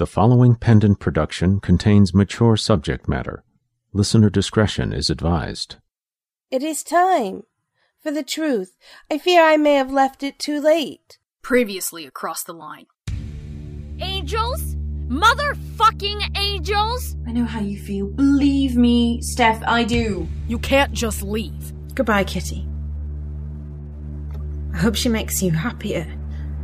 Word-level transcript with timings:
The 0.00 0.06
following 0.06 0.54
pendant 0.54 0.98
production 0.98 1.60
contains 1.60 2.14
mature 2.14 2.56
subject 2.56 3.06
matter. 3.06 3.44
Listener 3.92 4.30
discretion 4.30 4.94
is 4.94 5.10
advised. 5.10 5.76
It 6.50 6.62
is 6.62 6.82
time 6.82 7.42
for 8.02 8.10
the 8.10 8.22
truth. 8.22 8.78
I 9.10 9.18
fear 9.18 9.44
I 9.44 9.58
may 9.58 9.74
have 9.74 9.92
left 9.92 10.22
it 10.22 10.38
too 10.38 10.58
late. 10.58 11.18
Previously 11.42 12.06
across 12.06 12.42
the 12.42 12.54
line. 12.54 12.86
Angels? 14.00 14.74
Motherfucking 15.08 16.34
angels? 16.34 17.14
I 17.26 17.32
know 17.32 17.44
how 17.44 17.60
you 17.60 17.78
feel. 17.78 18.06
Believe 18.06 18.76
me, 18.76 19.20
Steph, 19.20 19.62
I 19.66 19.84
do. 19.84 20.26
You 20.48 20.58
can't 20.60 20.94
just 20.94 21.20
leave. 21.20 21.74
Goodbye, 21.94 22.24
Kitty. 22.24 22.66
I 24.72 24.78
hope 24.78 24.94
she 24.94 25.10
makes 25.10 25.42
you 25.42 25.50
happier 25.50 26.10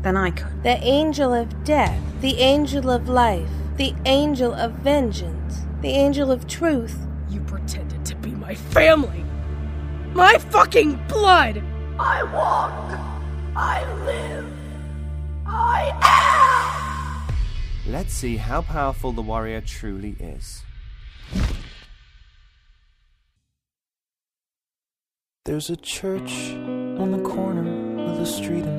than 0.07 0.17
I 0.17 0.31
could. 0.31 0.63
The 0.63 0.79
angel 0.85 1.35
of 1.35 1.65
death, 1.65 2.01
the 2.21 2.39
angel 2.39 2.91
of 2.91 3.09
life, 3.09 3.51
the 3.77 3.93
angel 4.05 4.55
of 4.55 4.71
vengeance, 4.75 5.63
the 5.81 5.89
angel 5.89 6.31
of 6.31 6.47
truth. 6.47 6.97
You 7.29 7.41
pretended 7.41 8.05
to 8.07 8.15
be 8.15 8.31
my 8.31 8.55
family. 8.55 9.25
My 10.15 10.35
fucking 10.39 10.95
blood! 11.09 11.61
I 11.99 12.23
walk. 12.23 13.01
I 13.57 13.83
live. 14.05 14.47
I 15.45 15.81
am. 17.89 17.93
Let's 17.93 18.13
see 18.13 18.37
how 18.37 18.63
powerful 18.63 19.11
the 19.11 19.23
warrior 19.23 19.61
truly 19.61 20.15
is. 20.21 20.63
There's 25.45 25.69
a 25.69 25.77
church 25.77 26.53
on 27.03 27.11
the 27.11 27.29
corner 27.29 28.05
of 28.05 28.19
the 28.19 28.27
street 28.27 28.65
in 28.65 28.67
my 28.67 28.71
town 28.71 28.76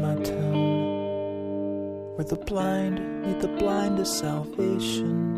where 2.17 2.25
the 2.25 2.35
blind 2.35 3.21
need 3.21 3.39
the 3.39 3.47
blindest 3.47 4.17
salvation. 4.17 5.35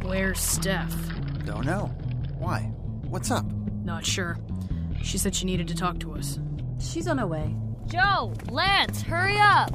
Where's 0.00 0.40
Steph? 0.40 0.94
Don't 1.44 1.66
know. 1.66 1.88
Why? 2.38 2.60
What's 3.10 3.30
up? 3.30 3.44
Not 3.84 4.06
sure. 4.06 4.38
She 5.02 5.18
said 5.18 5.34
she 5.34 5.44
needed 5.44 5.68
to 5.68 5.74
talk 5.74 6.00
to 6.00 6.14
us. 6.14 6.38
She's 6.80 7.06
on 7.06 7.18
her 7.18 7.26
way. 7.26 7.54
Joe, 7.88 8.32
Lance, 8.50 9.02
hurry 9.02 9.36
up! 9.36 9.70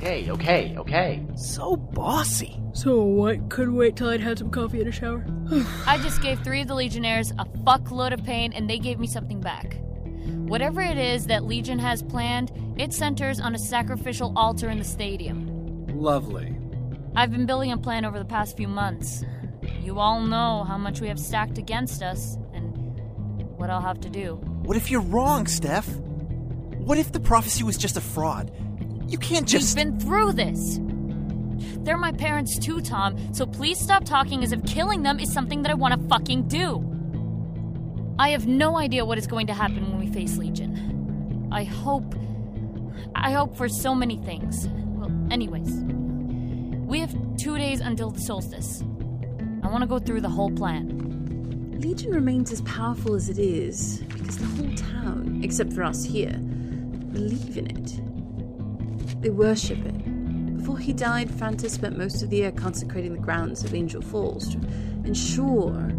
Okay, 0.00 0.30
okay, 0.30 0.74
okay. 0.78 1.22
So 1.36 1.76
bossy. 1.76 2.58
So 2.72 3.02
what? 3.02 3.50
Couldn't 3.50 3.74
wait 3.74 3.96
till 3.96 4.08
I'd 4.08 4.22
had 4.22 4.38
some 4.38 4.48
coffee 4.48 4.80
and 4.80 4.88
a 4.88 4.92
shower. 4.92 5.22
I 5.86 5.98
just 5.98 6.22
gave 6.22 6.40
three 6.40 6.62
of 6.62 6.68
the 6.68 6.74
Legionnaires 6.74 7.32
a 7.32 7.44
fuckload 7.66 8.14
of 8.14 8.24
pain 8.24 8.54
and 8.54 8.68
they 8.68 8.78
gave 8.78 8.98
me 8.98 9.06
something 9.06 9.42
back. 9.42 9.76
Whatever 10.48 10.80
it 10.80 10.96
is 10.96 11.26
that 11.26 11.44
Legion 11.44 11.78
has 11.78 12.02
planned, 12.02 12.50
it 12.78 12.94
centers 12.94 13.40
on 13.40 13.54
a 13.54 13.58
sacrificial 13.58 14.32
altar 14.36 14.70
in 14.70 14.78
the 14.78 14.84
stadium. 14.84 15.86
Lovely. 15.88 16.56
I've 17.14 17.30
been 17.30 17.44
building 17.44 17.70
a 17.70 17.76
plan 17.76 18.06
over 18.06 18.18
the 18.18 18.24
past 18.24 18.56
few 18.56 18.68
months. 18.68 19.22
You 19.82 19.98
all 19.98 20.22
know 20.22 20.64
how 20.64 20.78
much 20.78 21.02
we 21.02 21.08
have 21.08 21.20
stacked 21.20 21.58
against 21.58 22.02
us 22.02 22.38
and 22.54 22.74
what 23.58 23.68
I'll 23.68 23.82
have 23.82 24.00
to 24.00 24.08
do. 24.08 24.36
What 24.62 24.78
if 24.78 24.90
you're 24.90 25.02
wrong, 25.02 25.46
Steph? 25.46 25.86
What 26.78 26.96
if 26.96 27.12
the 27.12 27.20
prophecy 27.20 27.64
was 27.64 27.76
just 27.76 27.98
a 27.98 28.00
fraud? 28.00 28.50
You 29.10 29.18
can't 29.18 29.46
just. 29.46 29.76
We've 29.76 29.84
been 29.84 29.98
through 29.98 30.34
this. 30.34 30.78
They're 31.82 31.98
my 31.98 32.12
parents 32.12 32.56
too, 32.58 32.80
Tom, 32.80 33.34
so 33.34 33.44
please 33.44 33.80
stop 33.80 34.04
talking 34.04 34.44
as 34.44 34.52
if 34.52 34.64
killing 34.64 35.02
them 35.02 35.18
is 35.18 35.32
something 35.32 35.62
that 35.62 35.72
I 35.72 35.74
want 35.74 36.00
to 36.00 36.08
fucking 36.08 36.46
do. 36.46 36.86
I 38.20 38.28
have 38.30 38.46
no 38.46 38.78
idea 38.78 39.04
what 39.04 39.18
is 39.18 39.26
going 39.26 39.48
to 39.48 39.52
happen 39.52 39.90
when 39.90 39.98
we 39.98 40.06
face 40.06 40.36
Legion. 40.36 41.48
I 41.50 41.64
hope. 41.64 42.14
I 43.16 43.32
hope 43.32 43.56
for 43.56 43.68
so 43.68 43.94
many 43.96 44.18
things. 44.18 44.68
Well, 44.68 45.10
anyways, 45.32 45.70
we 46.86 47.00
have 47.00 47.12
two 47.36 47.58
days 47.58 47.80
until 47.80 48.10
the 48.10 48.20
solstice. 48.20 48.84
I 49.64 49.68
want 49.68 49.82
to 49.82 49.88
go 49.88 49.98
through 49.98 50.20
the 50.20 50.28
whole 50.28 50.52
plan. 50.52 51.80
Legion 51.80 52.12
remains 52.12 52.52
as 52.52 52.60
powerful 52.62 53.14
as 53.14 53.28
it 53.28 53.38
is 53.38 54.04
because 54.06 54.38
the 54.38 54.46
whole 54.46 54.74
town, 54.76 55.40
except 55.42 55.72
for 55.72 55.82
us 55.82 56.04
here, 56.04 56.36
believe 57.12 57.56
in 57.56 57.66
it. 57.66 58.09
They 59.20 59.30
worship 59.30 59.84
it. 59.84 60.56
Before 60.56 60.78
he 60.78 60.92
died, 60.92 61.30
Francis 61.30 61.74
spent 61.74 61.98
most 61.98 62.22
of 62.22 62.30
the 62.30 62.38
year 62.38 62.52
consecrating 62.52 63.12
the 63.12 63.18
grounds 63.18 63.64
of 63.64 63.74
Angel 63.74 64.00
Falls 64.00 64.48
to 64.54 64.58
ensure 65.04 65.92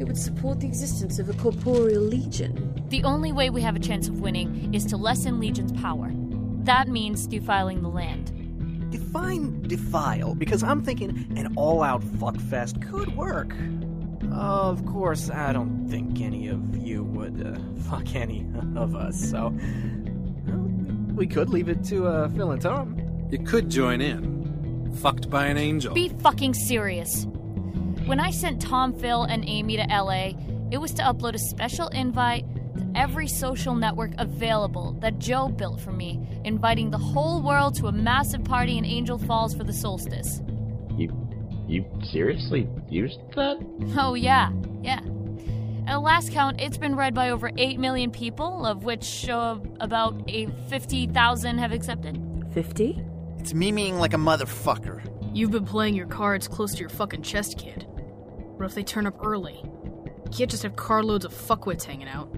it 0.00 0.04
would 0.04 0.18
support 0.18 0.60
the 0.60 0.66
existence 0.66 1.18
of 1.18 1.28
a 1.28 1.32
corporeal 1.34 2.02
legion. 2.02 2.82
The 2.88 3.02
only 3.04 3.32
way 3.32 3.50
we 3.50 3.62
have 3.62 3.76
a 3.76 3.80
chance 3.80 4.08
of 4.08 4.20
winning 4.20 4.72
is 4.74 4.84
to 4.86 4.96
lessen 4.96 5.40
Legion's 5.40 5.72
power. 5.72 6.10
That 6.64 6.88
means 6.88 7.26
defiling 7.26 7.82
the 7.82 7.88
land. 7.88 8.32
Define 8.90 9.62
defile, 9.62 10.34
because 10.34 10.62
I'm 10.62 10.82
thinking 10.82 11.26
an 11.36 11.54
all 11.56 11.82
out 11.82 12.02
fuckfest 12.02 12.88
could 12.88 13.16
work. 13.16 13.54
Of 14.32 14.84
course, 14.86 15.30
I 15.30 15.52
don't 15.52 15.88
think 15.88 16.20
any 16.20 16.48
of 16.48 16.76
you 16.76 17.04
would 17.04 17.44
uh, 17.44 17.58
fuck 17.88 18.14
any 18.14 18.46
of 18.76 18.94
us, 18.94 19.30
so. 19.30 19.52
Well, 21.14 21.20
we 21.20 21.26
could 21.26 21.48
leave 21.48 21.68
it 21.68 21.84
to 21.84 22.06
uh, 22.06 22.28
Phil 22.30 22.50
and 22.50 22.60
Tom. 22.60 23.28
You 23.30 23.38
could 23.38 23.70
join 23.70 24.00
in. 24.00 24.92
Fucked 24.96 25.30
by 25.30 25.46
an 25.46 25.56
angel. 25.56 25.94
Be 25.94 26.08
fucking 26.08 26.54
serious. 26.54 27.26
When 28.06 28.20
I 28.20 28.30
sent 28.30 28.60
Tom, 28.60 28.92
Phil, 28.92 29.24
and 29.24 29.44
Amy 29.46 29.76
to 29.76 29.84
LA, 29.84 30.32
it 30.70 30.78
was 30.78 30.92
to 30.94 31.02
upload 31.02 31.34
a 31.34 31.38
special 31.38 31.88
invite 31.88 32.44
to 32.76 32.92
every 32.94 33.26
social 33.28 33.74
network 33.74 34.12
available 34.18 34.92
that 35.00 35.18
Joe 35.18 35.48
built 35.48 35.80
for 35.80 35.92
me, 35.92 36.20
inviting 36.44 36.90
the 36.90 36.98
whole 36.98 37.42
world 37.42 37.76
to 37.76 37.86
a 37.86 37.92
massive 37.92 38.44
party 38.44 38.78
in 38.78 38.84
Angel 38.84 39.18
Falls 39.18 39.54
for 39.54 39.64
the 39.64 39.72
solstice. 39.72 40.42
You 40.96 41.12
you 41.66 41.84
seriously 42.12 42.68
used 42.90 43.18
that? 43.36 43.56
Oh, 43.96 44.14
yeah, 44.14 44.50
yeah. 44.82 45.00
At 45.86 45.96
last 45.96 46.32
count, 46.32 46.62
it's 46.62 46.78
been 46.78 46.96
read 46.96 47.14
by 47.14 47.28
over 47.28 47.50
8 47.58 47.78
million 47.78 48.10
people, 48.10 48.64
of 48.64 48.84
which 48.84 49.28
uh, 49.28 49.58
about 49.80 50.22
a 50.28 50.46
50,000 50.68 51.58
have 51.58 51.72
accepted. 51.72 52.18
50? 52.54 53.04
It's 53.38 53.52
memeing 53.52 53.98
like 53.98 54.14
a 54.14 54.18
motherfucker. 54.18 55.02
You've 55.34 55.50
been 55.50 55.66
playing 55.66 55.94
your 55.94 56.06
cards 56.06 56.48
close 56.48 56.72
to 56.72 56.80
your 56.80 56.88
fucking 56.88 57.20
chest, 57.20 57.58
kid. 57.58 57.86
What 58.56 58.64
if 58.64 58.74
they 58.74 58.82
turn 58.82 59.06
up 59.06 59.22
early? 59.22 59.60
You 59.62 60.30
can't 60.32 60.50
just 60.50 60.62
have 60.62 60.74
carloads 60.74 61.26
of 61.26 61.34
fuckwits 61.34 61.84
hanging 61.84 62.08
out. 62.08 62.30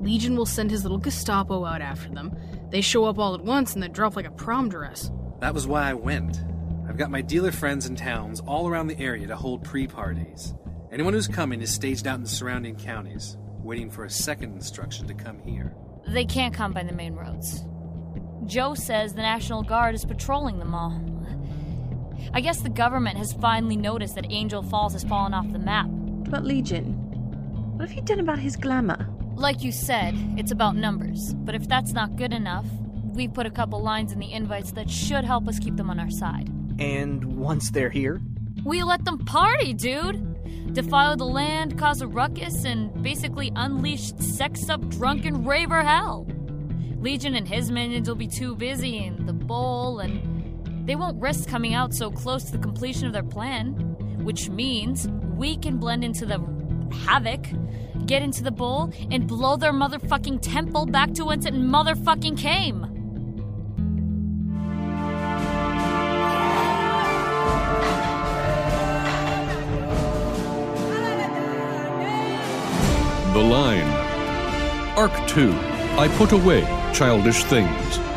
Legion 0.00 0.34
will 0.34 0.46
send 0.46 0.72
his 0.72 0.82
little 0.82 0.98
Gestapo 0.98 1.64
out 1.64 1.82
after 1.82 2.08
them. 2.08 2.36
They 2.70 2.80
show 2.80 3.04
up 3.04 3.18
all 3.18 3.34
at 3.34 3.44
once 3.44 3.74
and 3.74 3.82
then 3.82 3.92
drop 3.92 4.16
like 4.16 4.26
a 4.26 4.32
prom 4.32 4.68
dress. 4.68 5.12
That 5.40 5.54
was 5.54 5.66
why 5.66 5.88
I 5.88 5.94
went. 5.94 6.40
I've 6.88 6.96
got 6.96 7.10
my 7.10 7.20
dealer 7.20 7.52
friends 7.52 7.86
in 7.86 7.94
towns 7.94 8.40
all 8.40 8.66
around 8.66 8.88
the 8.88 8.98
area 8.98 9.28
to 9.28 9.36
hold 9.36 9.62
pre 9.62 9.86
parties. 9.86 10.54
Anyone 10.92 11.12
who's 11.12 11.28
coming 11.28 11.62
is 11.62 11.72
staged 11.72 12.08
out 12.08 12.16
in 12.16 12.22
the 12.22 12.28
surrounding 12.28 12.74
counties, 12.74 13.36
waiting 13.62 13.90
for 13.90 14.04
a 14.04 14.10
second 14.10 14.54
instruction 14.54 15.06
to 15.06 15.14
come 15.14 15.38
here. 15.38 15.72
They 16.08 16.24
can't 16.24 16.52
come 16.52 16.72
by 16.72 16.82
the 16.82 16.92
main 16.92 17.14
roads. 17.14 17.64
Joe 18.46 18.74
says 18.74 19.14
the 19.14 19.22
National 19.22 19.62
Guard 19.62 19.94
is 19.94 20.04
patrolling 20.04 20.58
them 20.58 20.74
all. 20.74 21.00
I 22.34 22.40
guess 22.40 22.62
the 22.62 22.68
government 22.70 23.18
has 23.18 23.32
finally 23.34 23.76
noticed 23.76 24.16
that 24.16 24.26
Angel 24.30 24.64
Falls 24.64 24.94
has 24.94 25.04
fallen 25.04 25.32
off 25.32 25.50
the 25.52 25.60
map. 25.60 25.86
But 25.88 26.44
Legion, 26.44 26.94
what 27.76 27.88
have 27.88 27.96
you 27.96 28.02
done 28.02 28.18
about 28.18 28.40
his 28.40 28.56
glamour? 28.56 29.08
Like 29.36 29.62
you 29.62 29.70
said, 29.70 30.14
it's 30.36 30.50
about 30.50 30.74
numbers. 30.74 31.34
But 31.34 31.54
if 31.54 31.68
that's 31.68 31.92
not 31.92 32.16
good 32.16 32.32
enough, 32.32 32.66
we 33.14 33.28
put 33.28 33.46
a 33.46 33.50
couple 33.50 33.80
lines 33.80 34.12
in 34.12 34.18
the 34.18 34.32
invites 34.32 34.72
that 34.72 34.90
should 34.90 35.24
help 35.24 35.46
us 35.46 35.60
keep 35.60 35.76
them 35.76 35.88
on 35.88 36.00
our 36.00 36.10
side. 36.10 36.48
And 36.80 37.24
once 37.36 37.70
they're 37.70 37.90
here, 37.90 38.20
We 38.64 38.82
let 38.82 39.04
them 39.04 39.18
party, 39.18 39.72
dude! 39.72 40.29
Defile 40.72 41.16
the 41.16 41.24
land, 41.24 41.76
cause 41.78 42.00
a 42.00 42.06
ruckus, 42.06 42.64
and 42.64 43.02
basically 43.02 43.50
unleash 43.56 44.12
sexed 44.18 44.70
up 44.70 44.80
drunken 44.88 45.44
raver 45.44 45.82
hell. 45.82 46.26
Legion 47.00 47.34
and 47.34 47.48
his 47.48 47.72
minions 47.72 48.08
will 48.08 48.14
be 48.14 48.28
too 48.28 48.54
busy 48.54 48.98
in 48.98 49.26
the 49.26 49.32
bowl, 49.32 49.98
and 49.98 50.86
they 50.86 50.94
won't 50.94 51.20
risk 51.20 51.48
coming 51.48 51.74
out 51.74 51.92
so 51.92 52.10
close 52.10 52.44
to 52.44 52.52
the 52.52 52.58
completion 52.58 53.06
of 53.06 53.12
their 53.12 53.24
plan. 53.24 53.72
Which 54.22 54.48
means 54.48 55.08
we 55.36 55.56
can 55.56 55.78
blend 55.78 56.04
into 56.04 56.24
the 56.24 56.38
havoc, 57.04 57.46
get 58.06 58.22
into 58.22 58.42
the 58.42 58.50
bowl, 58.50 58.92
and 59.10 59.26
blow 59.26 59.56
their 59.56 59.72
motherfucking 59.72 60.40
temple 60.40 60.86
back 60.86 61.14
to 61.14 61.24
whence 61.24 61.46
it 61.46 61.54
motherfucking 61.54 62.38
came. 62.38 62.89
The 73.32 73.38
Line. 73.38 73.86
Arc 74.96 75.12
2 75.28 75.52
I 75.52 76.08
Put 76.18 76.32
Away 76.32 76.62
Childish 76.92 77.44
Things. 77.44 78.09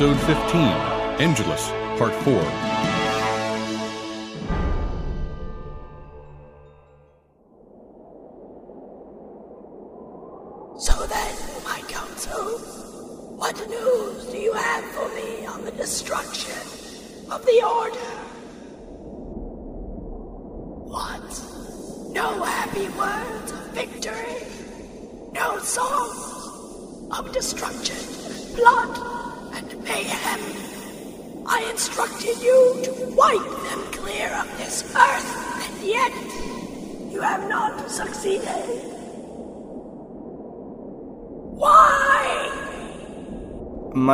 Episode 0.00 0.20
15 0.26 0.60
Angelus, 1.18 1.70
Part 1.98 2.14
4. 2.22 2.87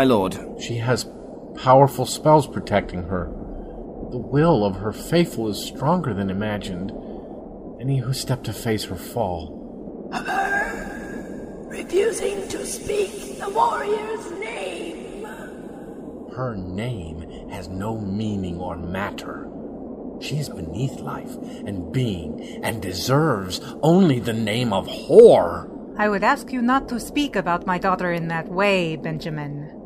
My 0.05 0.09
lord. 0.09 0.39
She 0.61 0.75
has 0.75 1.07
powerful 1.57 2.05
spells 2.05 2.47
protecting 2.47 3.05
her. 3.05 3.25
The 4.11 4.19
will 4.19 4.63
of 4.63 4.77
her 4.77 4.93
faithful 4.93 5.49
is 5.49 5.59
stronger 5.59 6.13
than 6.13 6.29
imagined. 6.29 6.93
Any 7.81 8.01
who 8.01 8.13
step 8.13 8.43
to 8.43 8.53
face 8.53 8.85
her 8.85 8.97
fall. 8.97 10.11
Her 10.13 11.65
refusing 11.71 12.47
to 12.49 12.67
speak 12.67 13.39
the 13.39 13.49
warrior's 13.49 14.31
name. 14.33 15.25
Her 16.37 16.55
name 16.55 17.49
has 17.49 17.69
no 17.69 17.97
meaning 17.99 18.61
or 18.61 18.77
matter. 18.77 19.49
She 20.21 20.37
is 20.37 20.51
beneath 20.51 21.01
life 21.01 21.35
and 21.67 21.91
being 21.91 22.61
and 22.63 22.83
deserves 22.83 23.63
only 23.81 24.21
the 24.21 24.35
name 24.35 24.71
of 24.71 24.87
whore. 24.87 25.71
I 25.97 26.11
would 26.11 26.25
ask 26.25 26.53
you 26.53 26.61
not 26.61 26.91
to 26.91 27.01
speak 27.01 27.37
about 27.37 27.67
my 27.67 27.79
daughter 27.79 28.13
in 28.13 28.29
that 28.29 28.49
way, 28.49 28.97
Benjamin. 28.97 29.81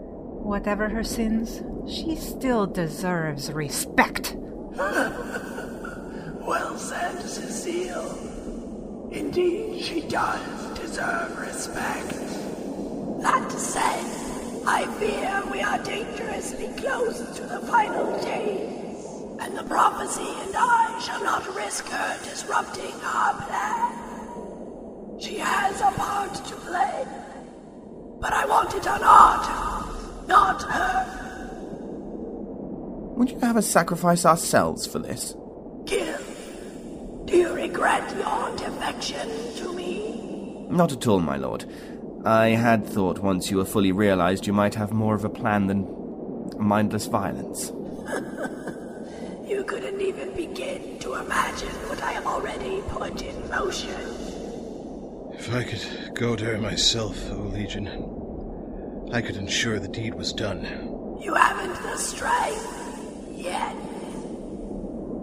Whatever 0.48 0.88
her 0.88 1.04
sins, 1.04 1.60
she 1.86 2.16
still 2.16 2.66
deserves 2.66 3.52
respect. 3.52 4.34
well 4.78 5.12
said, 6.78 7.20
Cecile. 7.20 9.10
Indeed, 9.12 9.82
she 9.84 10.00
does 10.00 10.78
deserve 10.78 11.38
respect. 11.38 12.16
That 13.20 13.52
said, 13.52 14.06
I 14.66 14.86
fear 14.98 15.42
we 15.52 15.60
are 15.60 15.82
dangerously 15.84 16.68
close 16.78 17.18
to 17.36 17.42
the 17.42 17.60
final 17.66 18.18
days, 18.22 19.04
and 19.40 19.54
the 19.54 19.64
prophecy 19.64 20.32
and 20.46 20.56
I 20.56 20.98
shall 21.04 21.22
not 21.22 21.46
risk 21.54 21.86
her 21.88 22.18
disrupting 22.24 22.94
our 23.04 23.34
plan. 23.42 25.20
She 25.20 25.36
has 25.36 25.82
a 25.82 25.90
part 25.90 26.34
to 26.36 26.54
play, 26.56 27.06
but 28.18 28.32
I 28.32 28.46
want 28.46 28.74
it 28.74 28.86
on 28.86 29.02
art, 29.02 29.46
not 29.46 29.97
Would 33.18 33.32
you 33.32 33.38
have 33.40 33.56
us 33.56 33.66
sacrifice 33.66 34.24
ourselves 34.24 34.86
for 34.86 35.00
this? 35.00 35.34
Gil, 35.86 36.20
do 37.24 37.36
you 37.36 37.52
regret 37.52 38.16
your 38.16 38.56
defection 38.56 39.28
to 39.56 39.72
me? 39.72 40.64
Not 40.70 40.92
at 40.92 41.04
all, 41.08 41.18
my 41.18 41.36
lord. 41.36 41.64
I 42.24 42.50
had 42.50 42.86
thought 42.86 43.18
once 43.18 43.50
you 43.50 43.56
were 43.56 43.64
fully 43.64 43.90
realized 43.90 44.46
you 44.46 44.52
might 44.52 44.76
have 44.76 44.92
more 44.92 45.16
of 45.16 45.24
a 45.24 45.28
plan 45.28 45.66
than 45.66 45.88
mindless 46.60 47.06
violence. 47.06 47.70
you 49.48 49.64
couldn't 49.66 50.00
even 50.00 50.32
begin 50.36 51.00
to 51.00 51.14
imagine 51.14 51.74
what 51.88 52.00
I 52.00 52.12
have 52.12 52.26
already 52.26 52.82
put 52.82 53.20
in 53.20 53.48
motion. 53.50 53.96
If 55.32 55.52
I 55.52 55.64
could 55.64 56.14
go 56.14 56.36
there 56.36 56.58
myself, 56.58 57.18
O 57.32 57.50
Legion, 57.52 57.88
I 59.12 59.20
could 59.22 59.34
ensure 59.34 59.80
the 59.80 59.88
deed 59.88 60.14
was 60.14 60.32
done. 60.32 60.62
You 61.20 61.34
haven't 61.34 61.82
the 61.82 61.96
strength 61.96 62.77
yet. 63.38 63.76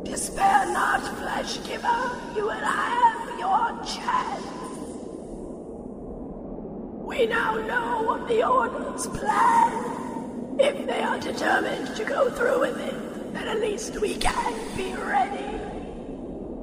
Despair 0.03 0.71
not, 0.71 1.01
flesh 1.17 1.57
giver. 1.67 2.11
You 2.35 2.43
will 2.43 2.51
have 2.51 3.39
your 3.39 3.67
chance. 3.85 4.45
We 7.03 7.25
now 7.27 7.55
know 7.67 8.15
of 8.15 8.27
the 8.27 8.47
Order's 8.47 9.07
plan. 9.07 10.57
If 10.59 10.85
they 10.85 11.01
are 11.01 11.19
determined 11.19 11.95
to 11.97 12.05
go 12.05 12.29
through 12.29 12.61
with 12.61 12.77
it, 12.79 13.33
then 13.33 13.47
at 13.47 13.59
least 13.59 13.99
we 13.99 14.15
can 14.15 14.53
be 14.77 14.93
ready. 14.93 15.59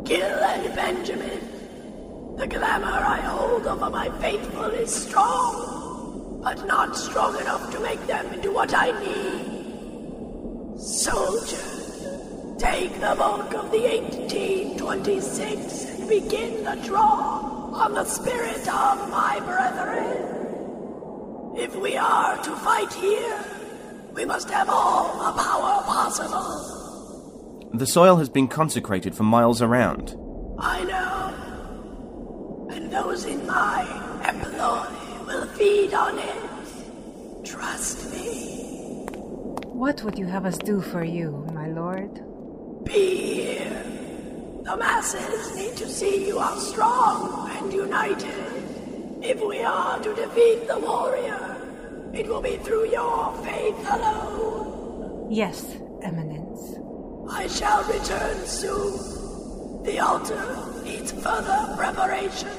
Gil 0.05 0.39
and 0.53 0.75
Benjamin, 0.75 2.37
the 2.37 2.47
glamour 2.47 2.87
I 2.89 3.21
hold 3.21 3.67
over 3.67 3.91
my 3.91 4.09
faithful 4.21 4.65
is 4.65 4.93
strong, 4.95 6.41
but 6.43 6.67
not 6.67 6.97
strong 6.97 7.39
enough 7.39 7.71
to 7.73 7.81
make 7.81 8.05
them 8.07 8.27
into 8.33 8.51
what 8.51 8.75
I 8.75 8.99
need. 9.01 9.52
Soldiers, 10.83 12.09
take 12.59 12.93
the 12.95 13.15
bulk 13.17 13.55
of 13.55 13.71
the 13.71 13.83
1826 13.83 15.85
and 15.85 16.09
begin 16.09 16.65
the 16.65 16.75
draw 16.85 17.71
on 17.73 17.95
the 17.95 18.05
spirit 18.05 18.67
of 18.67 19.09
my 19.09 19.39
brethren. 19.45 20.19
If 21.57 21.77
we 21.77 21.97
are 21.97 22.37
to 22.43 22.57
fight 22.57 22.93
here, 22.95 23.45
we 24.13 24.25
must 24.25 24.51
have 24.51 24.69
all 24.69 25.17
the 25.19 25.33
power 25.41 25.85
possible. 25.85 27.71
The 27.73 27.87
soil 27.87 28.17
has 28.17 28.29
been 28.29 28.49
consecrated 28.49 29.15
for 29.15 29.23
miles 29.23 29.63
around. 29.63 30.17
I 30.59 30.83
know. 30.83 32.67
And 32.73 32.91
those 32.91 33.25
in 33.25 33.47
my 33.47 33.87
employ 34.29 34.89
will 35.27 35.47
feed 35.55 35.95
on 35.95 36.19
it. 36.19 36.43
Trust 37.45 38.11
me. 38.13 38.42
What 39.83 40.05
would 40.05 40.17
you 40.17 40.27
have 40.27 40.47
us 40.47 40.59
do 40.59 40.81
for 40.81 41.03
you, 41.03 41.45
my 41.53 41.67
lord? 41.67 42.15
Be 42.85 43.43
here. 43.43 43.83
The 44.63 44.77
masses 44.77 45.57
need 45.57 45.77
to 45.77 45.89
see 45.89 46.29
you 46.29 46.39
are 46.39 46.57
strong 46.57 47.51
and 47.51 47.73
united. 47.73 48.33
If 49.21 49.45
we 49.45 49.61
are 49.65 49.99
to 49.99 50.15
defeat 50.15 50.69
the 50.69 50.79
warrior, 50.79 51.57
it 52.15 52.29
will 52.29 52.41
be 52.41 52.59
through 52.59 52.93
your 52.93 53.35
faith 53.43 53.75
alone. 53.91 55.27
Yes, 55.29 55.67
Eminence. 56.03 56.79
I 57.29 57.49
shall 57.49 57.83
return 57.83 58.47
soon. 58.47 59.83
The 59.83 59.99
altar 59.99 60.59
needs 60.85 61.11
further 61.11 61.75
preparation. 61.77 62.51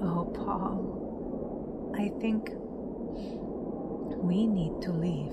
Oh, 0.00 0.30
Paul. 0.32 1.92
I 1.98 2.08
think 2.20 2.59
we 4.30 4.46
need 4.46 4.80
to 4.80 4.92
leave. 4.92 5.32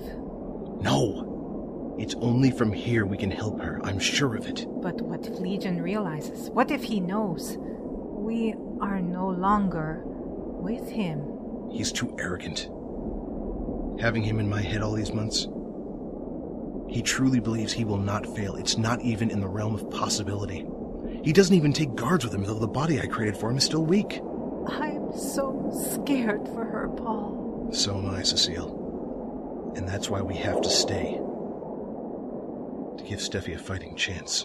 No! 0.82 1.94
It's 2.00 2.16
only 2.16 2.50
from 2.50 2.72
here 2.72 3.06
we 3.06 3.16
can 3.16 3.30
help 3.30 3.60
her, 3.60 3.80
I'm 3.84 4.00
sure 4.00 4.34
of 4.34 4.48
it. 4.48 4.66
But 4.82 5.00
what 5.00 5.24
if 5.24 5.38
Legion 5.38 5.80
realizes? 5.80 6.50
What 6.50 6.72
if 6.72 6.82
he 6.82 6.98
knows? 6.98 7.56
We 7.60 8.56
are 8.80 9.00
no 9.00 9.28
longer 9.28 10.02
with 10.04 10.88
him. 10.88 11.68
He's 11.70 11.92
too 11.92 12.16
arrogant. 12.18 12.68
Having 14.00 14.24
him 14.24 14.40
in 14.40 14.48
my 14.48 14.62
head 14.62 14.82
all 14.82 14.94
these 14.94 15.12
months, 15.12 15.46
he 16.88 17.00
truly 17.00 17.38
believes 17.38 17.72
he 17.72 17.84
will 17.84 17.98
not 17.98 18.26
fail. 18.34 18.56
It's 18.56 18.78
not 18.78 19.00
even 19.02 19.30
in 19.30 19.40
the 19.40 19.48
realm 19.48 19.76
of 19.76 19.88
possibility. 19.90 20.66
He 21.22 21.32
doesn't 21.32 21.54
even 21.54 21.72
take 21.72 21.94
guards 21.94 22.24
with 22.24 22.34
him, 22.34 22.42
though 22.42 22.58
the 22.58 22.66
body 22.66 23.00
I 23.00 23.06
created 23.06 23.36
for 23.36 23.48
him 23.48 23.58
is 23.58 23.64
still 23.64 23.84
weak. 23.84 24.20
I'm 24.66 25.12
so 25.16 25.70
scared 25.94 26.48
for 26.48 26.64
her, 26.64 26.88
Paul. 26.96 27.68
So 27.72 27.98
am 27.98 28.10
I, 28.10 28.22
Cecile. 28.22 28.77
And 29.78 29.88
that's 29.88 30.10
why 30.10 30.20
we 30.20 30.34
have 30.34 30.60
to 30.62 30.68
stay. 30.68 31.12
To 32.98 33.04
give 33.08 33.20
Steffi 33.20 33.54
a 33.54 33.58
fighting 33.58 33.94
chance. 33.94 34.44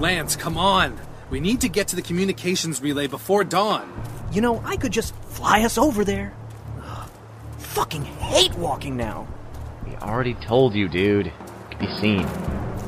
Lance, 0.00 0.34
come 0.34 0.56
on! 0.56 0.98
We 1.28 1.38
need 1.38 1.60
to 1.60 1.68
get 1.68 1.88
to 1.88 1.96
the 1.96 2.02
communications 2.02 2.80
relay 2.80 3.08
before 3.08 3.44
dawn. 3.44 3.92
You 4.32 4.40
know, 4.40 4.62
I 4.64 4.76
could 4.76 4.90
just 4.90 5.14
fly 5.26 5.64
us 5.64 5.76
over 5.76 6.02
there. 6.02 6.32
Ugh, 6.82 7.10
fucking 7.58 8.06
hate 8.06 8.54
walking 8.54 8.96
now. 8.96 9.28
We 9.86 9.94
already 9.96 10.32
told 10.32 10.74
you, 10.74 10.88
dude. 10.88 11.30
Could 11.68 11.78
be 11.78 11.94
seen. 12.00 12.26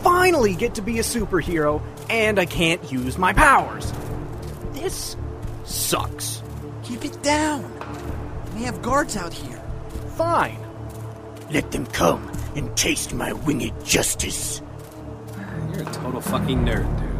Finally 0.02 0.54
get 0.54 0.76
to 0.76 0.82
be 0.82 0.98
a 0.98 1.02
superhero, 1.02 1.82
and 2.08 2.38
I 2.38 2.46
can't 2.46 2.90
use 2.90 3.18
my 3.18 3.34
powers. 3.34 3.92
This 4.72 5.14
sucks. 5.64 6.42
Keep 6.84 7.06
it 7.06 7.22
down. 7.22 7.64
We 8.54 8.62
have 8.64 8.82
guards 8.82 9.16
out 9.16 9.32
here. 9.32 9.60
Fine. 10.16 10.58
Let 11.50 11.72
them 11.72 11.86
come 11.86 12.30
and 12.54 12.76
taste 12.76 13.14
my 13.14 13.32
winged 13.32 13.72
justice. 13.84 14.60
You're 15.72 15.82
a 15.82 15.92
total 15.92 16.20
fucking 16.20 16.58
nerd, 16.58 17.00
dude. 17.00 17.10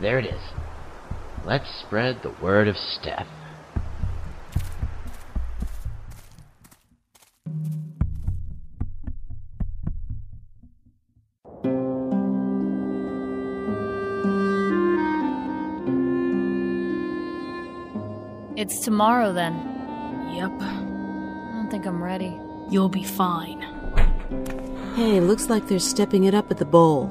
There 0.00 0.18
it 0.18 0.24
is. 0.24 0.40
Let's 1.44 1.68
spread 1.86 2.22
the 2.22 2.30
word 2.42 2.66
of 2.66 2.76
Steph. 2.76 3.26
Tomorrow 18.82 19.32
then. 19.32 19.54
Yep. 20.34 20.50
I 20.60 21.52
don't 21.54 21.68
think 21.70 21.86
I'm 21.86 22.02
ready. 22.02 22.38
You'll 22.70 22.88
be 22.88 23.04
fine. 23.04 23.60
Hey, 24.96 25.20
looks 25.20 25.48
like 25.48 25.68
they're 25.68 25.78
stepping 25.78 26.24
it 26.24 26.34
up 26.34 26.50
at 26.50 26.58
the 26.58 26.64
bowl. 26.64 27.10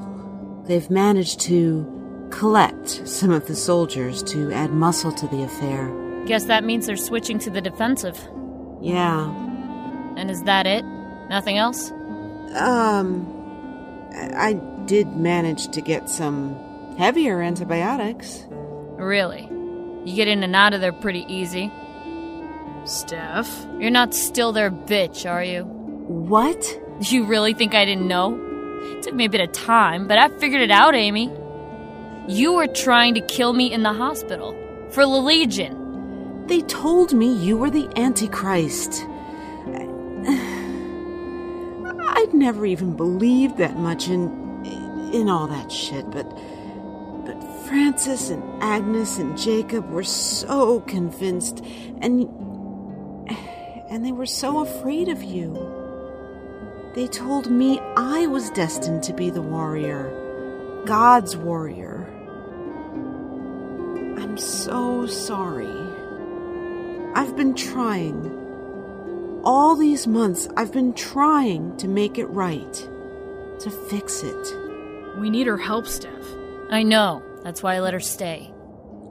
They've 0.66 0.88
managed 0.90 1.40
to 1.42 2.28
collect 2.30 2.88
some 3.08 3.30
of 3.30 3.46
the 3.46 3.56
soldiers 3.56 4.22
to 4.24 4.52
add 4.52 4.70
muscle 4.70 5.12
to 5.12 5.26
the 5.28 5.42
affair. 5.42 5.90
Guess 6.26 6.44
that 6.44 6.64
means 6.64 6.86
they're 6.86 6.96
switching 6.96 7.38
to 7.40 7.50
the 7.50 7.60
defensive. 7.60 8.16
Yeah. 8.80 9.30
And 10.16 10.30
is 10.30 10.42
that 10.44 10.66
it? 10.66 10.84
Nothing 11.28 11.58
else? 11.58 11.90
Um, 12.54 13.26
I 14.14 14.50
I 14.50 14.52
did 14.86 15.16
manage 15.16 15.68
to 15.68 15.80
get 15.80 16.08
some 16.08 16.56
heavier 16.98 17.40
antibiotics. 17.40 18.44
Really? 18.50 19.48
You 20.04 20.16
get 20.16 20.28
in 20.28 20.42
and 20.42 20.56
out 20.56 20.74
of 20.74 20.80
there 20.80 20.92
pretty 20.92 21.24
easy. 21.28 21.70
Steph? 22.84 23.66
You're 23.78 23.90
not 23.90 24.14
still 24.14 24.52
their 24.52 24.70
bitch, 24.70 25.30
are 25.30 25.44
you? 25.44 25.64
What? 25.64 26.78
You 27.02 27.24
really 27.24 27.54
think 27.54 27.74
I 27.74 27.84
didn't 27.84 28.08
know? 28.08 28.38
It 28.96 29.02
took 29.02 29.14
me 29.14 29.26
a 29.26 29.30
bit 29.30 29.40
of 29.40 29.52
time, 29.52 30.08
but 30.08 30.18
I 30.18 30.28
figured 30.38 30.62
it 30.62 30.70
out, 30.70 30.94
Amy. 30.94 31.30
You 32.28 32.54
were 32.54 32.66
trying 32.66 33.14
to 33.14 33.20
kill 33.20 33.52
me 33.52 33.72
in 33.72 33.82
the 33.82 33.92
hospital 33.92 34.56
for 34.90 35.02
the 35.02 35.08
Legion. 35.08 36.46
They 36.46 36.60
told 36.62 37.12
me 37.12 37.32
you 37.32 37.56
were 37.56 37.70
the 37.70 37.88
Antichrist. 37.96 38.92
I'd 42.14 42.34
never 42.34 42.66
even 42.66 42.96
believed 42.96 43.58
that 43.58 43.76
much 43.76 44.08
in 44.08 44.42
in 45.12 45.28
all 45.28 45.46
that 45.46 45.70
shit, 45.70 46.10
but 46.10 46.26
but 47.24 47.40
Francis 47.66 48.30
and 48.30 48.42
Agnes 48.62 49.18
and 49.18 49.38
Jacob 49.38 49.88
were 49.90 50.04
so 50.04 50.80
convinced 50.80 51.64
and 52.00 52.28
and 53.88 54.04
they 54.04 54.12
were 54.12 54.26
so 54.26 54.60
afraid 54.60 55.08
of 55.08 55.22
you. 55.22 55.54
They 56.94 57.06
told 57.06 57.50
me 57.50 57.78
I 57.96 58.26
was 58.26 58.50
destined 58.50 59.02
to 59.04 59.12
be 59.12 59.30
the 59.30 59.42
warrior, 59.42 60.10
God's 60.86 61.36
warrior. 61.36 62.06
I'm 64.18 64.38
so 64.38 65.06
sorry. 65.06 65.76
I've 67.14 67.36
been 67.36 67.54
trying. 67.54 68.40
All 69.44 69.76
these 69.76 70.06
months, 70.06 70.48
I've 70.56 70.72
been 70.72 70.94
trying 70.94 71.76
to 71.76 71.88
make 71.88 72.16
it 72.16 72.26
right, 72.26 72.72
to 73.60 73.70
fix 73.70 74.22
it. 74.22 74.56
We 75.18 75.28
need 75.28 75.46
her 75.46 75.58
help, 75.58 75.86
Steph. 75.86 76.41
I 76.72 76.82
know. 76.84 77.22
That's 77.42 77.62
why 77.62 77.74
I 77.74 77.80
let 77.80 77.92
her 77.92 78.00
stay. 78.00 78.50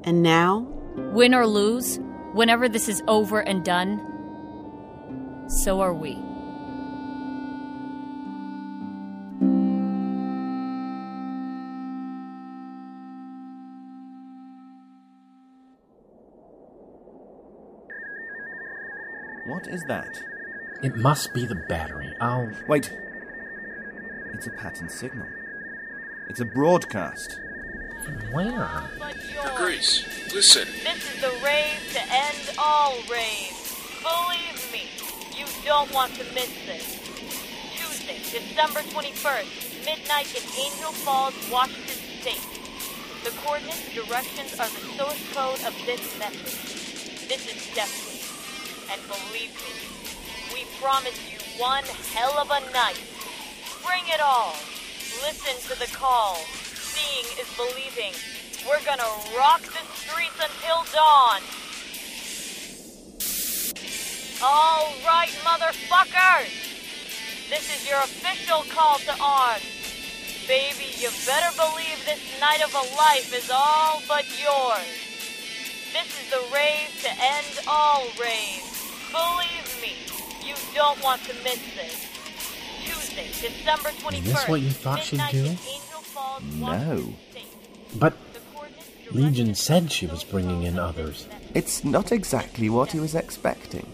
And 0.03 0.23
now? 0.23 0.61
Win 0.95 1.35
or 1.35 1.45
lose, 1.45 1.99
whenever 2.33 2.67
this 2.67 2.89
is 2.89 3.03
over 3.07 3.39
and 3.39 3.63
done, 3.63 3.99
so 5.47 5.79
are 5.79 5.93
we. 5.93 6.13
What 19.45 19.67
is 19.67 19.83
that? 19.83 20.19
It 20.81 20.95
must 20.95 21.31
be 21.35 21.45
the 21.45 21.61
battery. 21.69 22.11
I'll. 22.19 22.49
Wait. 22.67 22.91
It's 24.33 24.47
a 24.47 24.51
pattern 24.51 24.89
signal. 24.89 25.27
It's 26.27 26.39
a 26.39 26.45
broadcast. 26.45 27.39
Where? 28.31 28.89
Grace, 29.55 30.03
listen. 30.33 30.67
This 30.83 31.13
is 31.13 31.21
the 31.21 31.29
rave 31.43 31.77
to 31.93 32.01
end 32.01 32.57
all 32.57 32.95
raves. 33.11 33.77
Believe 34.01 34.57
me, 34.71 34.89
you 35.37 35.45
don't 35.63 35.91
want 35.93 36.15
to 36.15 36.23
miss 36.33 36.49
this. 36.65 36.97
Tuesday, 37.75 38.17
December 38.17 38.79
21st, 38.79 39.85
midnight 39.85 40.33
in 40.33 40.41
Angel 40.57 40.91
Falls, 41.05 41.35
Washington 41.51 42.01
State. 42.21 42.41
The 43.23 43.29
coordinates 43.45 43.85
and 43.85 44.07
directions 44.07 44.59
are 44.59 44.69
the 44.69 44.81
source 44.97 45.33
code 45.35 45.61
of 45.67 45.75
this 45.85 46.01
message. 46.17 47.27
This 47.27 47.45
is 47.45 47.75
Destiny. 47.75 48.25
And 48.91 48.99
believe 49.05 49.53
me, 49.61 49.77
we 50.53 50.65
promise 50.81 51.19
you 51.31 51.37
one 51.61 51.83
hell 52.15 52.39
of 52.39 52.49
a 52.49 52.61
night. 52.73 52.99
Bring 53.85 54.03
it 54.07 54.21
all. 54.21 54.55
Listen 55.21 55.53
to 55.69 55.79
the 55.79 55.91
call. 55.95 56.39
Seeing 57.01 57.25
is 57.39 57.49
believing. 57.55 58.13
We're 58.67 58.83
gonna 58.85 59.09
rock 59.37 59.61
the 59.61 59.83
streets 59.95 60.37
until 60.37 60.83
dawn. 60.93 61.41
All 64.43 64.93
right, 65.05 65.31
motherfuckers. 65.43 66.51
This 67.49 67.69
is 67.75 67.89
your 67.89 67.99
official 67.99 68.63
call 68.69 68.99
to 68.99 69.15
arms. 69.19 69.63
Baby, 70.47 70.93
you 70.97 71.09
better 71.25 71.55
believe 71.55 71.97
this 72.05 72.39
night 72.39 72.61
of 72.63 72.73
a 72.73 72.95
life 72.95 73.33
is 73.35 73.49
all 73.53 74.01
but 74.07 74.25
yours. 74.39 74.87
This 75.93 76.07
is 76.07 76.29
the 76.29 76.43
rave 76.53 76.89
to 77.01 77.09
end 77.09 77.59
all 77.67 78.05
raves. 78.19 78.69
Believe 79.11 79.81
me, 79.81 79.93
you 80.47 80.55
don't 80.75 81.01
want 81.03 81.23
to 81.23 81.33
miss 81.43 81.61
this. 81.75 82.10
Tuesday, 83.11 83.47
December 83.49 83.89
21st. 83.89 84.13
Is 84.13 84.23
this 84.23 84.47
what 84.47 84.61
you 84.61 84.69
thought 84.69 85.03
she'd 85.03 85.21
do? 85.31 85.39
in 85.39 85.45
Angel 85.47 85.57
Falls, 86.01 86.43
No. 86.55 87.13
But 87.95 88.13
Legion 89.11 89.53
said 89.53 89.91
she 89.91 90.05
was 90.05 90.23
bringing 90.23 90.63
in 90.63 90.79
others. 90.79 91.27
It's 91.53 91.83
not 91.83 92.13
exactly 92.13 92.69
what 92.69 92.93
he 92.93 92.99
was 93.01 93.13
expecting. 93.13 93.85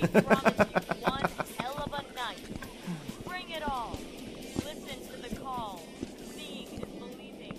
hell 0.00 1.76
of 1.76 1.92
a 1.92 2.02
night. 2.14 2.38
Bring 3.26 3.50
it 3.50 3.62
all. 3.62 3.98
Listen 4.56 4.98
to 5.12 5.28
the 5.28 5.36
call. 5.36 5.82
Seeing 6.34 6.66
is 6.72 6.84
believing. 6.98 7.58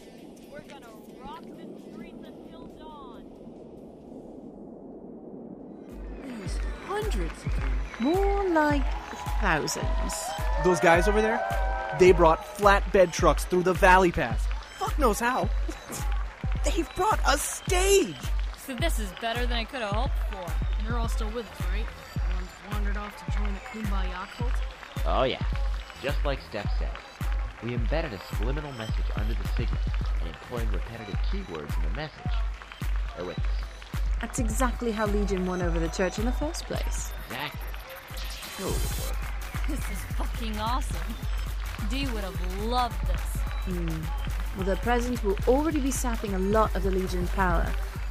We're 0.51 0.61
gonna 0.61 0.87
rock 1.23 1.43
the 1.43 1.91
streets 1.91 2.23
until 2.25 2.65
dawn. 2.79 3.23
There's 6.23 6.57
hundreds 6.87 7.45
of 7.45 7.55
them. 7.55 7.71
More 7.99 8.49
like 8.49 8.83
thousands. 9.45 10.13
Those 10.63 10.79
guys 10.79 11.07
over 11.07 11.21
there, 11.21 11.39
they 11.99 12.11
brought 12.11 12.43
flatbed 12.57 13.13
trucks 13.13 13.45
through 13.45 13.61
the 13.61 13.73
Valley 13.73 14.11
Pass. 14.11 14.47
Fuck 14.79 14.97
knows 14.97 15.19
how. 15.19 15.47
They've 16.65 16.89
brought 16.95 17.19
a 17.27 17.37
stage. 17.37 18.15
So 18.65 18.73
this 18.73 18.97
is 18.97 19.11
better 19.21 19.45
than 19.45 19.55
I 19.55 19.63
could 19.65 19.81
have 19.81 19.91
hoped 19.91 20.17
for. 20.31 20.51
And 20.79 20.87
they're 20.87 20.97
all 20.97 21.07
still 21.07 21.29
with 21.29 21.45
us, 21.45 21.67
right? 21.67 21.85
The 22.15 22.33
ones 22.33 22.49
wandered 22.71 22.97
off 22.97 23.23
to 23.23 23.37
join 23.37 23.53
the 23.53 23.59
Kumbaya 23.59 24.27
cult? 24.35 24.51
Oh, 25.05 25.23
yeah. 25.25 25.43
Just 26.01 26.17
like 26.25 26.39
Steph 26.49 26.71
said, 26.79 26.89
we 27.63 27.75
embedded 27.75 28.13
a 28.13 28.19
subliminal 28.35 28.71
message 28.71 29.05
under 29.15 29.35
the 29.35 29.47
signal 29.49 29.77
and 30.21 30.29
employing 30.29 30.71
repetitive 30.71 31.19
keywords 31.31 31.77
in 31.77 31.83
the 31.83 31.95
message. 31.95 32.33
Oh, 33.19 33.21
Are 33.21 33.25
with 33.25 33.37
us. 33.37 34.01
That's 34.21 34.39
exactly 34.39 34.91
how 34.91 35.05
Legion 35.05 35.45
won 35.45 35.61
over 35.61 35.77
the 35.79 35.89
church 35.89 36.17
in 36.17 36.25
the 36.25 36.31
first 36.31 36.65
place. 36.65 37.13
Exactly. 37.27 37.59
Sure 38.57 38.67
it 38.67 38.71
would 38.71 39.05
work. 39.05 39.24
This 39.67 39.79
is 39.79 39.99
fucking 40.15 40.59
awesome. 40.59 41.15
Dee 41.89 42.07
would 42.07 42.23
have 42.23 42.63
loved 42.63 43.07
this. 43.07 43.21
Hmm. 43.65 44.57
Well, 44.57 44.65
their 44.65 44.75
presence 44.77 45.23
will 45.23 45.37
already 45.47 45.79
be 45.79 45.91
sapping 45.91 46.33
a 46.33 46.39
lot 46.39 46.75
of 46.75 46.83
the 46.83 46.91
Legion's 46.91 47.29
power. 47.31 47.69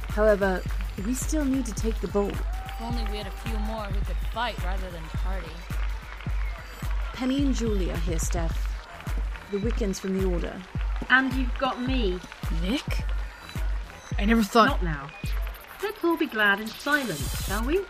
However, 0.09 0.61
we 1.05 1.13
still 1.13 1.45
need 1.45 1.65
to 1.65 1.73
take 1.73 1.99
the 2.01 2.07
bowl. 2.09 2.29
If 2.29 2.81
only 2.81 3.03
we 3.09 3.17
had 3.17 3.27
a 3.27 3.31
few 3.31 3.57
more 3.59 3.85
who 3.85 3.99
could 4.05 4.17
fight 4.33 4.61
rather 4.63 4.89
than 4.91 5.01
party. 5.03 5.51
Penny 7.13 7.41
and 7.41 7.55
Julie 7.55 7.91
are 7.91 7.97
here, 7.97 8.19
Steph. 8.19 8.75
The 9.51 9.57
Wiccans 9.57 9.99
from 9.99 10.19
the 10.19 10.25
Order. 10.25 10.61
And 11.09 11.33
you've 11.33 11.57
got 11.57 11.81
me. 11.81 12.19
Nick? 12.61 13.05
I 14.17 14.25
never 14.25 14.43
thought. 14.43 14.67
Not 14.67 14.83
now. 14.83 15.09
Let's 15.81 16.03
all 16.03 16.17
be 16.17 16.27
glad 16.27 16.59
in 16.59 16.67
silence, 16.67 17.45
shall 17.47 17.63
we? 17.63 17.81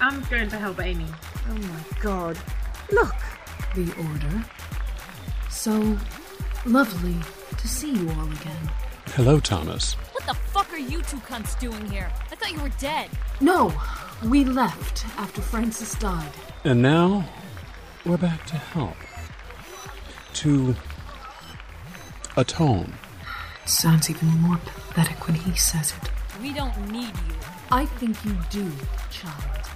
I'm 0.00 0.22
going 0.24 0.48
to 0.50 0.58
help 0.58 0.80
Amy. 0.80 1.06
Oh 1.48 1.54
my 1.54 2.00
god. 2.00 2.38
Look! 2.90 3.14
The 3.74 3.92
Order. 4.10 4.44
So 5.50 5.96
lovely 6.66 7.16
to 7.56 7.68
see 7.68 7.92
you 7.92 8.10
all 8.10 8.26
again. 8.26 8.70
Hello, 9.08 9.40
Thomas. 9.40 9.94
What 10.12 10.26
the 10.26 10.34
fuck 10.34 10.72
are 10.72 10.78
you 10.78 11.02
two 11.02 11.18
cunts 11.18 11.58
doing 11.58 11.90
here? 11.90 12.10
I 12.30 12.34
thought 12.34 12.52
you 12.52 12.60
were 12.60 12.68
dead. 12.78 13.10
No, 13.40 13.72
we 14.24 14.44
left 14.44 15.04
after 15.18 15.40
Francis 15.42 15.94
died. 15.96 16.30
And 16.64 16.82
now, 16.82 17.24
we're 18.04 18.16
back 18.18 18.46
to 18.46 18.56
help. 18.56 18.96
To 20.34 20.74
atone. 22.36 22.94
Sounds 23.64 24.10
even 24.10 24.28
more 24.40 24.56
pathetic 24.58 25.26
when 25.26 25.36
he 25.36 25.56
says 25.56 25.92
it. 26.02 26.10
We 26.40 26.52
don't 26.52 26.90
need 26.90 27.14
you. 27.28 27.36
I 27.70 27.86
think 27.86 28.24
you 28.24 28.36
do, 28.50 28.70
child. 29.10 29.68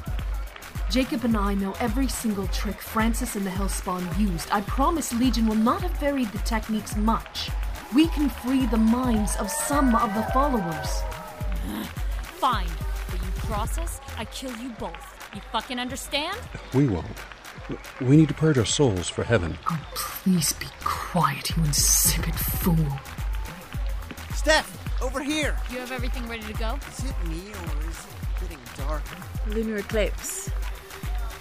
Jacob 0.90 1.24
and 1.24 1.36
I 1.36 1.54
know 1.54 1.74
every 1.80 2.06
single 2.06 2.46
trick 2.48 2.80
Francis 2.80 3.34
and 3.34 3.44
the 3.44 3.50
Hellspawn 3.50 4.18
used. 4.18 4.48
I 4.52 4.60
promise 4.62 5.12
Legion 5.12 5.46
will 5.46 5.56
not 5.56 5.82
have 5.82 5.90
varied 5.98 6.28
the 6.28 6.38
techniques 6.38 6.96
much. 6.96 7.50
We 7.94 8.06
can 8.08 8.28
free 8.28 8.66
the 8.66 8.76
minds 8.76 9.36
of 9.36 9.50
some 9.50 9.94
of 9.96 10.14
the 10.14 10.22
followers. 10.32 11.02
Fine. 12.22 12.68
But 13.10 13.20
you 13.20 13.32
cross 13.40 13.78
us, 13.78 14.00
I 14.16 14.26
kill 14.26 14.56
you 14.58 14.70
both. 14.78 15.30
You 15.34 15.40
fucking 15.52 15.78
understand? 15.78 16.38
We 16.72 16.86
won't. 16.86 17.06
We 18.00 18.16
need 18.16 18.28
to 18.28 18.34
purge 18.34 18.56
our 18.58 18.64
souls 18.64 19.08
for 19.08 19.24
heaven. 19.24 19.58
Oh, 19.68 19.80
please 19.94 20.52
be 20.52 20.66
quiet, 20.84 21.56
you 21.56 21.64
insipid 21.64 22.34
fool. 22.36 22.86
Steph, 24.34 25.02
over 25.02 25.22
here. 25.22 25.56
You 25.70 25.78
have 25.78 25.90
everything 25.90 26.28
ready 26.28 26.44
to 26.44 26.52
go? 26.54 26.78
Is 26.88 27.04
it 27.10 27.28
me 27.28 27.50
or 27.50 27.88
is 27.88 27.98
it 27.98 28.40
getting 28.40 28.58
dark? 28.76 29.02
Lunar 29.48 29.78
eclipse. 29.78 30.50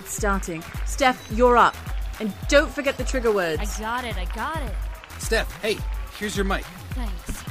It's 0.06 0.14
starting. 0.14 0.64
Steph, 0.86 1.32
you're 1.32 1.58
up. 1.58 1.76
And 2.20 2.32
don't 2.48 2.72
forget 2.72 2.96
the 2.96 3.04
trigger 3.04 3.32
words. 3.32 3.60
I 3.60 3.82
got 3.82 4.06
it, 4.06 4.16
I 4.18 4.26
got 4.36 4.62
it. 4.62 4.76
Steph, 5.18 5.52
hey, 5.64 5.80
here's 6.20 6.38
your 6.38 6.46
mic. 6.46 6.64
Thanks. 6.92 7.44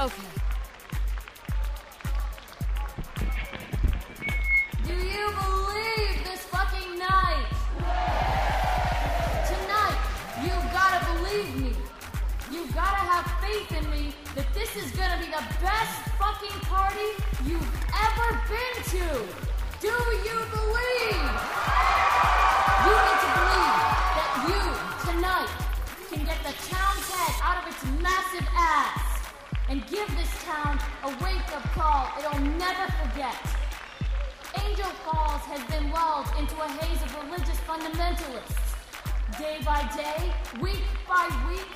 Okay. 0.00 0.22
Do 4.84 4.92
you 4.94 5.26
believe 5.42 6.22
this 6.22 6.44
fucking 6.44 6.96
night? 6.96 7.46
Tonight, 9.48 9.98
you've 10.44 10.72
gotta 10.72 11.12
believe 11.12 11.56
me. 11.56 11.72
You've 12.52 12.72
gotta 12.72 13.02
have 13.02 13.26
faith 13.42 13.72
in 13.76 13.90
me 13.90 14.14
that 14.36 14.46
this 14.54 14.76
is 14.76 14.92
gonna 14.92 15.18
be 15.18 15.26
the 15.26 15.42
best 15.60 16.08
fucking 16.20 16.60
party 16.60 17.10
you've 17.44 17.68
ever 17.92 18.40
been 18.48 18.84
to. 19.00 19.45
Do 19.96 20.12
you 20.28 20.38
believe? 20.52 21.32
You 22.84 22.94
need 23.06 23.20
to 23.24 23.30
believe 23.40 23.80
that 24.16 24.30
you, 24.44 24.62
tonight, 25.08 25.52
can 26.12 26.24
get 26.24 26.38
the 26.44 26.52
town's 26.68 27.08
head 27.08 27.32
out 27.40 27.64
of 27.64 27.72
its 27.72 27.82
massive 28.02 28.46
ass 28.52 29.24
and 29.70 29.80
give 29.88 30.06
this 30.16 30.30
town 30.44 30.78
a 31.04 31.08
wake-up 31.24 31.64
call 31.72 32.12
it'll 32.18 32.40
never 32.60 32.86
forget. 33.00 33.36
Angel 34.68 34.92
Falls 35.04 35.42
has 35.48 35.64
been 35.72 35.90
lulled 35.90 36.28
into 36.38 36.54
a 36.60 36.68
haze 36.76 37.00
of 37.02 37.10
religious 37.24 37.58
fundamentalists. 37.64 38.76
Day 39.38 39.58
by 39.64 39.80
day, 39.96 40.30
week 40.60 40.84
by 41.08 41.26
week, 41.48 41.72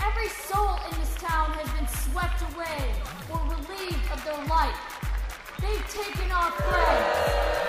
every 0.00 0.28
soul 0.28 0.78
in 0.90 0.98
this 0.98 1.14
town 1.16 1.52
has 1.52 1.68
been 1.76 1.88
swept 2.08 2.40
away 2.54 2.94
or 3.28 3.38
relieved 3.44 4.08
of 4.10 4.24
their 4.24 4.40
light. 4.48 4.91
They've 5.62 5.88
taken 5.88 6.32
our 6.32 6.50
friends. 6.50 7.61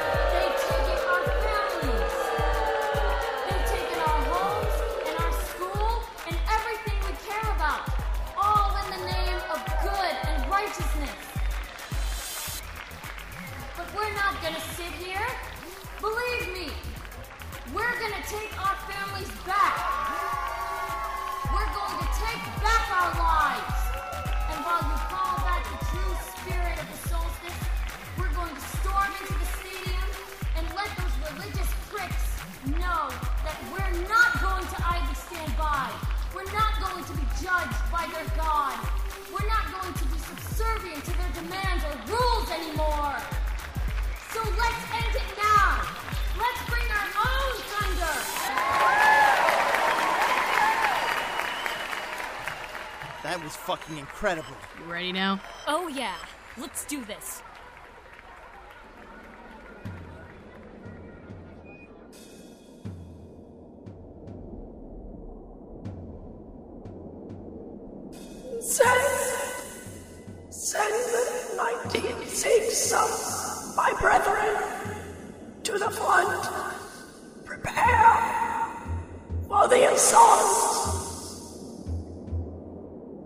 Fucking 53.75 53.97
incredible. 53.97 54.55
You 54.79 54.91
ready 54.91 55.11
now? 55.11 55.41
Oh, 55.67 55.87
yeah. 55.87 56.17
Let's 56.59 56.85
do 56.85 57.03
this. 57.05 57.41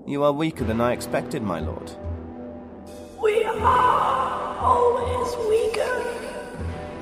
You 0.08 0.24
are 0.24 0.32
weaker 0.32 0.64
than 0.64 0.80
I 0.80 0.94
expected, 0.94 1.44
my 1.44 1.60
lord. 1.60 1.92
We 3.22 3.44
are 3.44 4.58
always 4.58 5.36
weaker 5.50 6.02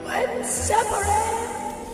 when 0.03 0.43
separate. 0.43 1.87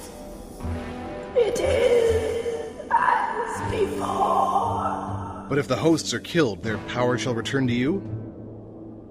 It 1.35 1.59
is 1.59 2.79
as 2.89 3.71
before. 3.71 5.47
But 5.49 5.57
if 5.57 5.67
the 5.67 5.75
hosts 5.75 6.13
are 6.13 6.21
killed, 6.21 6.63
their 6.63 6.77
power 6.77 7.17
shall 7.17 7.35
return 7.35 7.67
to 7.67 7.73
you? 7.73 8.01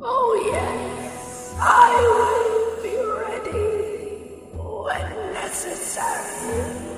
Oh, 0.00 0.42
yes, 0.50 1.54
I 1.58 1.92
will 2.16 2.82
be 2.82 2.96
ready 3.20 3.76
when 4.56 5.34
necessary. 5.34 6.96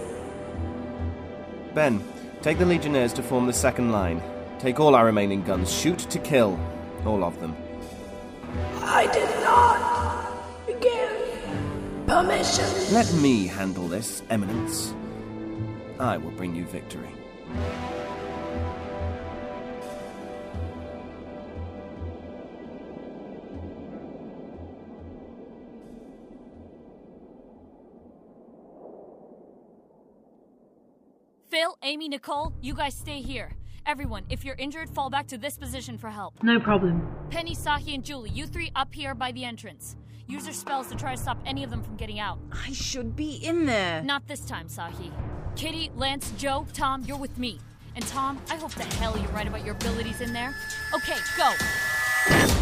Ben, 1.75 2.05
take 2.41 2.59
the 2.59 2.67
Legionnaires 2.67 3.13
to 3.15 3.23
form 3.25 3.49
the 3.49 3.53
second 3.53 3.91
line. 3.91 4.23
Take 4.63 4.79
all 4.79 4.95
our 4.95 5.05
remaining 5.05 5.43
guns. 5.43 5.73
Shoot 5.73 5.99
to 5.99 6.21
kill. 6.21 6.57
All 7.05 7.25
of 7.25 7.41
them. 7.41 7.57
I 8.77 9.11
did 9.13 9.29
not 9.43 10.81
give 10.81 12.07
permission. 12.07 12.95
Let 12.95 13.13
me 13.15 13.49
handle 13.49 13.89
this, 13.89 14.23
Eminence. 14.31 14.95
I 15.99 16.17
will 16.17 16.31
bring 16.31 16.55
you 16.55 16.65
victory. 16.67 17.09
Phil, 31.51 31.77
Amy, 31.83 32.09
Nicole, 32.09 32.53
you 32.61 32.75
guys 32.75 32.95
stay 32.95 33.21
here. 33.21 33.57
Everyone, 33.85 34.25
if 34.31 34.45
you're 34.45 34.55
injured, 34.59 34.89
fall 34.89 35.11
back 35.11 35.27
to 35.29 35.39
this 35.39 35.59
position 35.59 35.99
for 35.99 36.09
help. 36.09 36.43
No 36.43 36.61
problem. 36.61 37.09
Penny, 37.31 37.55
Sahi, 37.55 37.95
and 37.95 38.05
Julie, 38.05 38.31
you 38.31 38.47
three 38.47 38.71
up 38.77 38.95
here 38.95 39.15
by 39.15 39.33
the 39.33 39.45
entrance. 39.45 39.97
Use 40.29 40.45
your 40.45 40.55
spells 40.55 40.87
to 40.89 40.95
try 40.95 41.15
to 41.15 41.21
stop 41.21 41.39
any 41.45 41.65
of 41.65 41.71
them 41.71 41.83
from 41.83 41.97
getting 41.97 42.21
out. 42.21 42.39
I 42.53 42.73
should 42.73 43.17
be 43.17 43.35
in 43.35 43.67
there. 43.67 44.03
Not 44.03 44.27
this 44.29 44.45
time, 44.45 44.69
Sahi. 44.69 45.11
Kitty, 45.57 45.91
Lance, 45.97 46.33
Joe, 46.39 46.67
Tom, 46.73 47.03
you're 47.07 47.19
with 47.19 47.37
me. 47.39 47.59
And 47.97 48.07
Tom, 48.07 48.41
I 48.51 48.57
hope 48.57 48.73
the 48.73 48.85
hell 48.85 49.19
you're 49.19 49.29
right 49.33 49.49
about 49.49 49.65
your 49.65 49.75
abilities 49.75 50.21
in 50.21 50.33
there. 50.33 50.55
Okay, 50.95 51.19
go. 51.37 52.62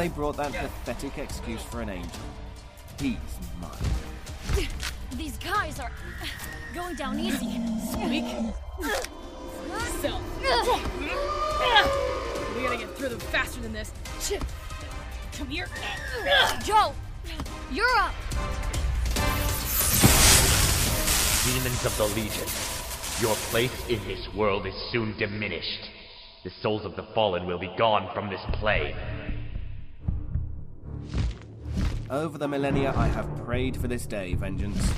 They 0.00 0.08
brought 0.08 0.34
that 0.38 0.50
pathetic 0.54 1.18
excuse 1.18 1.62
for 1.62 1.82
an 1.82 1.90
angel. 1.90 2.10
He's 2.98 3.18
mine. 3.60 3.70
These 5.12 5.36
guys 5.36 5.78
are 5.78 5.92
going 6.74 6.96
down 6.96 7.20
easy. 7.20 7.60
Squeak. 7.92 8.24
So. 10.00 10.18
We 12.56 12.62
gotta 12.62 12.78
get 12.78 12.96
through 12.96 13.10
them 13.10 13.20
faster 13.20 13.60
than 13.60 13.74
this. 13.74 13.92
Come 15.34 15.48
here. 15.48 15.68
Joe, 16.64 16.94
you're 17.70 17.86
up. 17.98 18.14
Demons 21.44 21.84
of 21.84 21.94
the 21.98 22.06
Legion, 22.14 22.48
your 23.20 23.34
place 23.50 23.88
in 23.90 24.02
this 24.08 24.32
world 24.34 24.66
is 24.66 24.74
soon 24.92 25.14
diminished. 25.18 25.90
The 26.42 26.50
souls 26.62 26.86
of 26.86 26.96
the 26.96 27.02
fallen 27.14 27.46
will 27.46 27.58
be 27.58 27.70
gone 27.76 28.08
from 28.14 28.30
this 28.30 28.40
plane. 28.54 28.96
Over 32.10 32.38
the 32.38 32.48
millennia, 32.48 32.92
I 32.96 33.06
have 33.06 33.28
prayed 33.44 33.76
for 33.76 33.86
this 33.86 34.04
day, 34.04 34.34
Vengeance. 34.34 34.92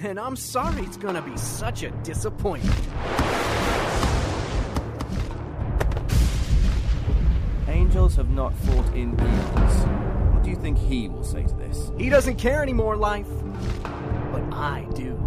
And 0.00 0.18
I'm 0.18 0.34
sorry 0.34 0.80
it's 0.82 0.96
gonna 0.96 1.20
be 1.20 1.36
such 1.36 1.82
a 1.82 1.90
disappointment. 2.02 2.74
Angels 7.68 8.16
have 8.16 8.30
not 8.30 8.54
fought 8.60 8.86
in 8.94 9.10
eons. 9.20 10.32
What 10.32 10.42
do 10.42 10.48
you 10.48 10.56
think 10.56 10.78
he 10.78 11.10
will 11.10 11.22
say 11.22 11.42
to 11.44 11.54
this? 11.54 11.90
He 11.98 12.08
doesn't 12.08 12.36
care 12.36 12.62
anymore, 12.62 12.96
life. 12.96 13.28
But 14.32 14.44
I 14.50 14.86
do. 14.94 15.22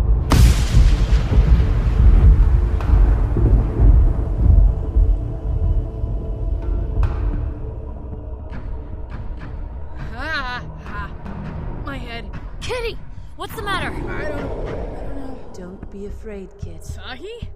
Afraid, 16.12 16.50
kid. 16.60 16.82
Sahi? 16.82 17.48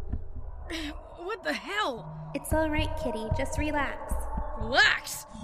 What 1.25 1.43
the 1.43 1.53
hell? 1.53 2.31
It's 2.35 2.53
all 2.53 2.69
right, 2.69 2.89
Kitty. 3.03 3.27
Just 3.35 3.57
relax. 3.57 4.13
Relax. 4.59 5.25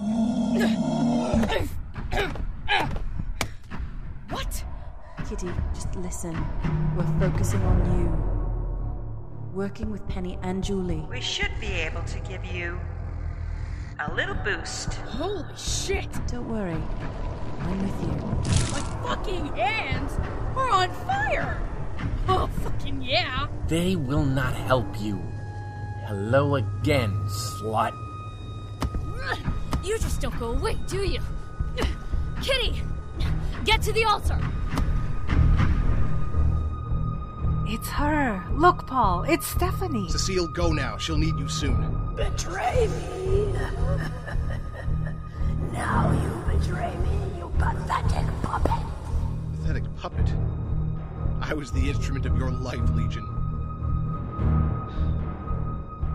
what? 4.30 4.64
Kitty, 5.28 5.50
just 5.74 5.96
listen. 5.96 6.36
We're 6.96 7.18
focusing 7.18 7.60
on 7.62 7.78
you. 7.98 8.08
Working 9.52 9.90
with 9.90 10.06
Penny 10.06 10.38
and 10.42 10.62
Julie. 10.62 11.04
We 11.10 11.20
should 11.20 11.50
be 11.60 11.72
able 11.72 12.04
to 12.04 12.20
give 12.20 12.44
you 12.44 12.78
a 13.98 14.14
little 14.14 14.36
boost. 14.36 14.94
Holy 14.94 15.44
shit! 15.56 16.08
Don't 16.28 16.48
worry. 16.48 16.80
I'm 17.60 17.82
with 17.82 18.00
you. 18.02 18.14
My 18.72 18.80
fucking 19.02 19.46
hands 19.56 20.12
are 20.56 20.70
on 20.70 20.90
fire! 21.06 21.71
Oh, 22.28 22.48
fucking 22.62 23.02
yeah! 23.02 23.46
They 23.68 23.96
will 23.96 24.24
not 24.24 24.54
help 24.54 25.00
you. 25.00 25.20
Hello 26.06 26.56
again, 26.56 27.12
slut. 27.28 27.92
You 29.84 29.98
just 29.98 30.20
don't 30.20 30.38
go 30.38 30.52
away, 30.52 30.76
do 30.86 31.02
you? 31.02 31.18
Kitty, 32.42 32.82
get 33.64 33.82
to 33.82 33.92
the 33.92 34.04
altar. 34.04 34.38
It's 37.72 37.88
her. 37.88 38.44
Look, 38.52 38.86
Paul, 38.86 39.24
it's 39.24 39.46
Stephanie. 39.46 40.08
Cecile, 40.10 40.46
go 40.46 40.72
now. 40.72 40.98
She'll 40.98 41.16
need 41.16 41.36
you 41.38 41.48
soon. 41.48 42.14
Betray 42.14 42.86
me. 42.86 43.46
now 45.72 46.12
you 46.12 46.54
betray 46.58 46.94
me, 46.98 47.38
you 47.38 47.50
pathetic 47.58 48.26
puppet. 48.42 48.86
Pathetic 49.56 49.84
puppet. 49.96 50.32
I 51.52 51.54
was 51.54 51.70
the 51.70 51.90
instrument 51.90 52.24
of 52.24 52.34
your 52.38 52.50
life, 52.50 52.80
Legion. 52.94 53.28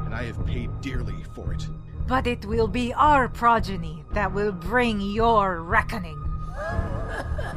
And 0.06 0.15
I 0.15 0.23
have 0.23 0.43
paid 0.47 0.82
dearly 0.82 1.23
for 1.36 1.54
it. 1.54 1.67
But 2.08 2.26
it 2.26 2.43
will 2.47 2.67
be 2.67 2.91
our 2.95 3.30
progeny 3.30 4.04
that 4.13 4.34
will 4.34 4.52
bring 4.52 5.00
your 5.00 5.62
reckoning. 5.62 6.19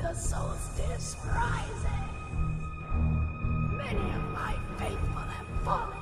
The 0.00 0.14
solstice 0.14 1.16
rising. 1.26 2.06
Many 3.76 4.08
of 4.14 4.22
my 4.30 4.54
faithful 4.78 5.26
have 5.36 5.64
fallen, 5.64 5.98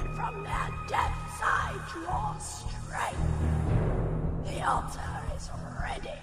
and 0.00 0.16
from 0.16 0.42
their 0.44 0.70
depths 0.88 1.40
I 1.42 1.78
draw 1.92 2.38
strength. 2.38 3.20
The 4.46 4.66
altar 4.66 5.36
is 5.36 5.50
ready. 5.78 6.18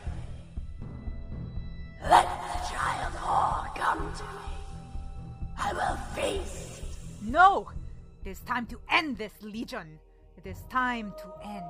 No! 7.32 7.70
It 8.26 8.30
is 8.30 8.42
time 8.42 8.66
to 8.66 8.78
end 8.92 9.18
this, 9.18 9.32
Legion. 9.42 10.00
It 10.38 10.46
is 10.46 10.66
time 10.70 11.14
to 11.18 11.48
end 11.48 11.64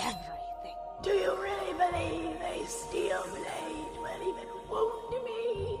everything. 0.00 0.74
Do 1.04 1.10
you 1.10 1.36
really 1.40 1.72
believe 1.72 2.34
a 2.42 2.66
steel 2.66 3.24
blade 3.30 3.94
will 3.96 4.22
even 4.28 4.48
wound 4.68 5.24
me? 5.24 5.78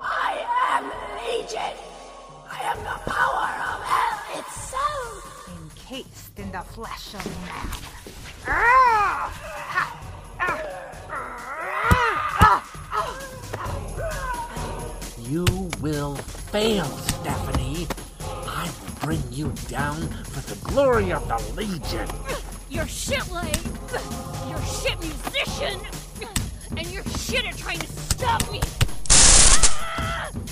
I 0.00 0.46
am 0.70 0.84
Legion. 1.18 1.74
I 2.48 2.60
am 2.62 2.78
the 2.84 2.96
power 3.10 3.50
of 3.72 3.82
hell 3.90 4.38
itself. 4.38 5.50
Encased 5.64 6.38
in 6.38 6.52
the 6.52 6.60
flesh 6.60 7.14
of 7.14 7.26
man. 7.42 7.70
Ah! 8.46 9.32
Ha! 9.74 9.84
Ah! 10.38 10.60
You 15.18 15.44
will 15.80 16.14
fail, 16.14 16.86
you 19.30 19.52
down 19.68 20.00
for 20.24 20.40
the 20.52 20.58
glory 20.68 21.12
of 21.12 21.26
the 21.28 21.38
Legion. 21.54 22.08
You're 22.68 22.86
shit 22.86 23.30
lame. 23.30 23.52
You're 24.48 24.62
shit 24.62 25.00
musician. 25.00 25.80
And 26.76 26.86
you're 26.86 27.04
shit 27.04 27.44
at 27.44 27.56
trying 27.56 27.78
to 27.78 27.86
stop 27.86 28.50
me. 28.52 28.60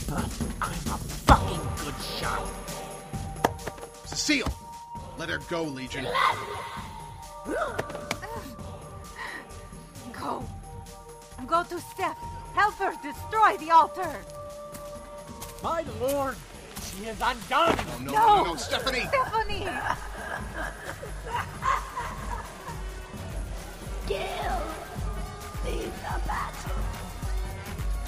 But 0.09 0.29
I'm 0.61 0.73
a 0.73 0.99
fucking 1.27 1.61
good 1.85 1.95
shot. 2.19 2.49
Cecile! 4.05 4.49
Let 5.19 5.29
her 5.31 5.38
go, 5.49 5.64
Legion. 5.64 6.07
Go. 7.45 7.57
Go 10.12 10.45
I'm 11.38 11.47
going 11.47 11.67
to 11.67 11.81
Steph. 11.81 12.17
Help 12.55 12.75
her 12.75 12.93
destroy 13.03 13.57
the 13.59 13.71
altar. 13.73 14.17
My 15.62 15.85
lord, 16.01 16.37
she 16.83 17.05
is 17.07 17.21
undone. 17.21 17.79
No, 18.00 18.12
no, 18.12 18.26
no, 18.26 18.44
no, 18.44 18.56
Stephanie! 18.56 19.06
Stephanie! 19.08 19.66
Gil, 24.06 24.62
lead 25.64 25.92
the 25.92 26.20
battle. 26.26 26.76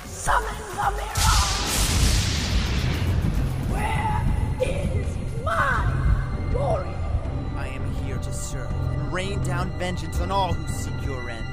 Summon 0.05 0.55
the 0.76 0.90
mirror. 0.96 1.31
Where 3.68 4.22
is 4.62 5.09
my 5.44 5.92
glory? 6.53 6.94
I 7.57 7.66
am 7.66 7.92
here 8.05 8.18
to 8.18 8.33
serve 8.33 8.70
and 8.70 9.12
rain 9.12 9.42
down 9.42 9.70
vengeance 9.76 10.20
on 10.20 10.31
all 10.31 10.53
who 10.53 10.68
seek 10.72 11.03
your 11.05 11.29
end. 11.29 11.50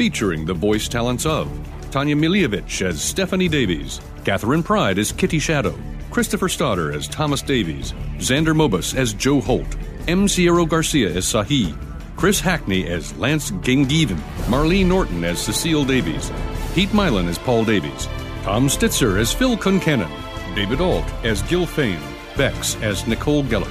Featuring 0.00 0.46
the 0.46 0.54
voice 0.54 0.88
talents 0.88 1.26
of 1.26 1.46
Tanya 1.90 2.16
Milievich 2.16 2.80
as 2.80 3.02
Stephanie 3.02 3.48
Davies, 3.48 4.00
Catherine 4.24 4.62
Pride 4.62 4.98
as 4.98 5.12
Kitty 5.12 5.38
Shadow, 5.38 5.78
Christopher 6.10 6.48
Stoddard 6.48 6.94
as 6.94 7.06
Thomas 7.06 7.42
Davies, 7.42 7.92
Xander 8.16 8.56
Mobus 8.56 8.96
as 8.96 9.12
Joe 9.12 9.42
Holt, 9.42 9.76
M. 10.08 10.26
Sierra 10.26 10.64
Garcia 10.64 11.10
as 11.10 11.26
Sahi, 11.26 11.76
Chris 12.16 12.40
Hackney 12.40 12.88
as 12.88 13.14
Lance 13.18 13.50
Gengiven, 13.50 14.16
Marlene 14.46 14.86
Norton 14.86 15.22
as 15.22 15.38
Cecile 15.38 15.84
Davies, 15.84 16.32
Pete 16.74 16.94
Milan 16.94 17.28
as 17.28 17.36
Paul 17.36 17.66
Davies, 17.66 18.08
Tom 18.42 18.70
Stitzer 18.70 19.18
as 19.20 19.34
Phil 19.34 19.54
Concannon, 19.54 20.10
David 20.54 20.80
Alt 20.80 21.04
as 21.24 21.42
Gil 21.42 21.66
Fane, 21.66 22.00
Bex 22.38 22.74
as 22.76 23.06
Nicole 23.06 23.44
Geller, 23.44 23.70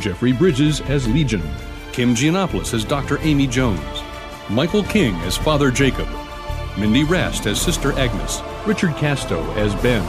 Jeffrey 0.00 0.32
Bridges 0.32 0.80
as 0.88 1.06
Legion, 1.06 1.42
Kim 1.92 2.14
Giannopoulos 2.14 2.72
as 2.72 2.82
Dr. 2.82 3.18
Amy 3.18 3.46
Jones, 3.46 4.02
Michael 4.48 4.84
King 4.84 5.16
as 5.22 5.36
Father 5.36 5.72
Jacob, 5.72 6.08
Mindy 6.78 7.02
Rast 7.02 7.46
as 7.46 7.60
Sister 7.60 7.92
Agnes, 7.98 8.42
Richard 8.64 8.94
Casto 8.96 9.42
as 9.54 9.74
Ben, 9.82 10.04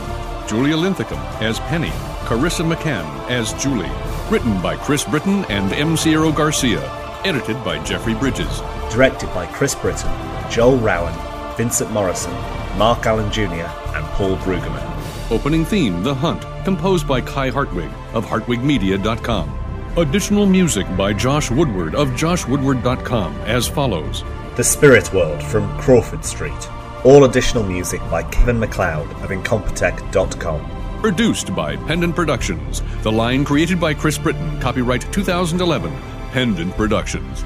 Julia 0.47 0.77
Linthicum 0.77 1.17
as 1.41 1.59
Penny, 1.61 1.89
Carissa 2.25 2.63
McCann 2.63 3.05
as 3.29 3.53
Julie. 3.53 3.89
Written 4.29 4.61
by 4.61 4.75
Chris 4.75 5.03
Britton 5.03 5.43
and 5.45 5.73
M. 5.73 5.97
Sierra 5.97 6.31
Garcia. 6.31 6.81
Edited 7.25 7.61
by 7.63 7.83
Jeffrey 7.83 8.13
Bridges. 8.13 8.61
Directed 8.91 9.33
by 9.33 9.47
Chris 9.47 9.73
Britton, 9.73 10.11
Joel 10.51 10.77
Rowan, 10.77 11.15
Vincent 11.57 11.91
Morrison, 11.91 12.33
Mark 12.77 13.05
Allen 13.05 13.31
Jr., 13.31 13.67
and 13.95 14.05
Paul 14.13 14.37
Brueggemann. 14.37 15.31
Opening 15.31 15.65
theme, 15.65 16.03
The 16.03 16.13
Hunt, 16.13 16.45
composed 16.63 17.07
by 17.07 17.21
Kai 17.21 17.49
Hartwig 17.49 17.89
of 18.13 18.25
hartwigmedia.com. 18.25 19.66
Additional 19.97 20.45
music 20.45 20.85
by 20.95 21.11
Josh 21.11 21.49
Woodward 21.49 21.95
of 21.95 22.09
joshwoodward.com 22.09 23.33
as 23.47 23.67
follows. 23.67 24.23
The 24.55 24.63
Spirit 24.63 25.11
World 25.11 25.41
from 25.41 25.75
Crawford 25.79 26.23
Street. 26.23 26.69
All 27.03 27.23
additional 27.23 27.63
music 27.63 27.99
by 28.11 28.21
Kevin 28.21 28.59
MacLeod 28.59 29.09
of 29.23 29.31
Incompetech.com. 29.31 31.01
Produced 31.01 31.55
by 31.55 31.77
Pendant 31.87 32.15
Productions. 32.15 32.83
The 33.01 33.11
line 33.11 33.43
created 33.43 33.79
by 33.79 33.95
Chris 33.95 34.19
Britton. 34.19 34.59
Copyright 34.59 35.11
2011. 35.11 35.91
Pendant 36.31 36.77
Productions. 36.77 37.43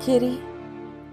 Kitty, 0.00 0.42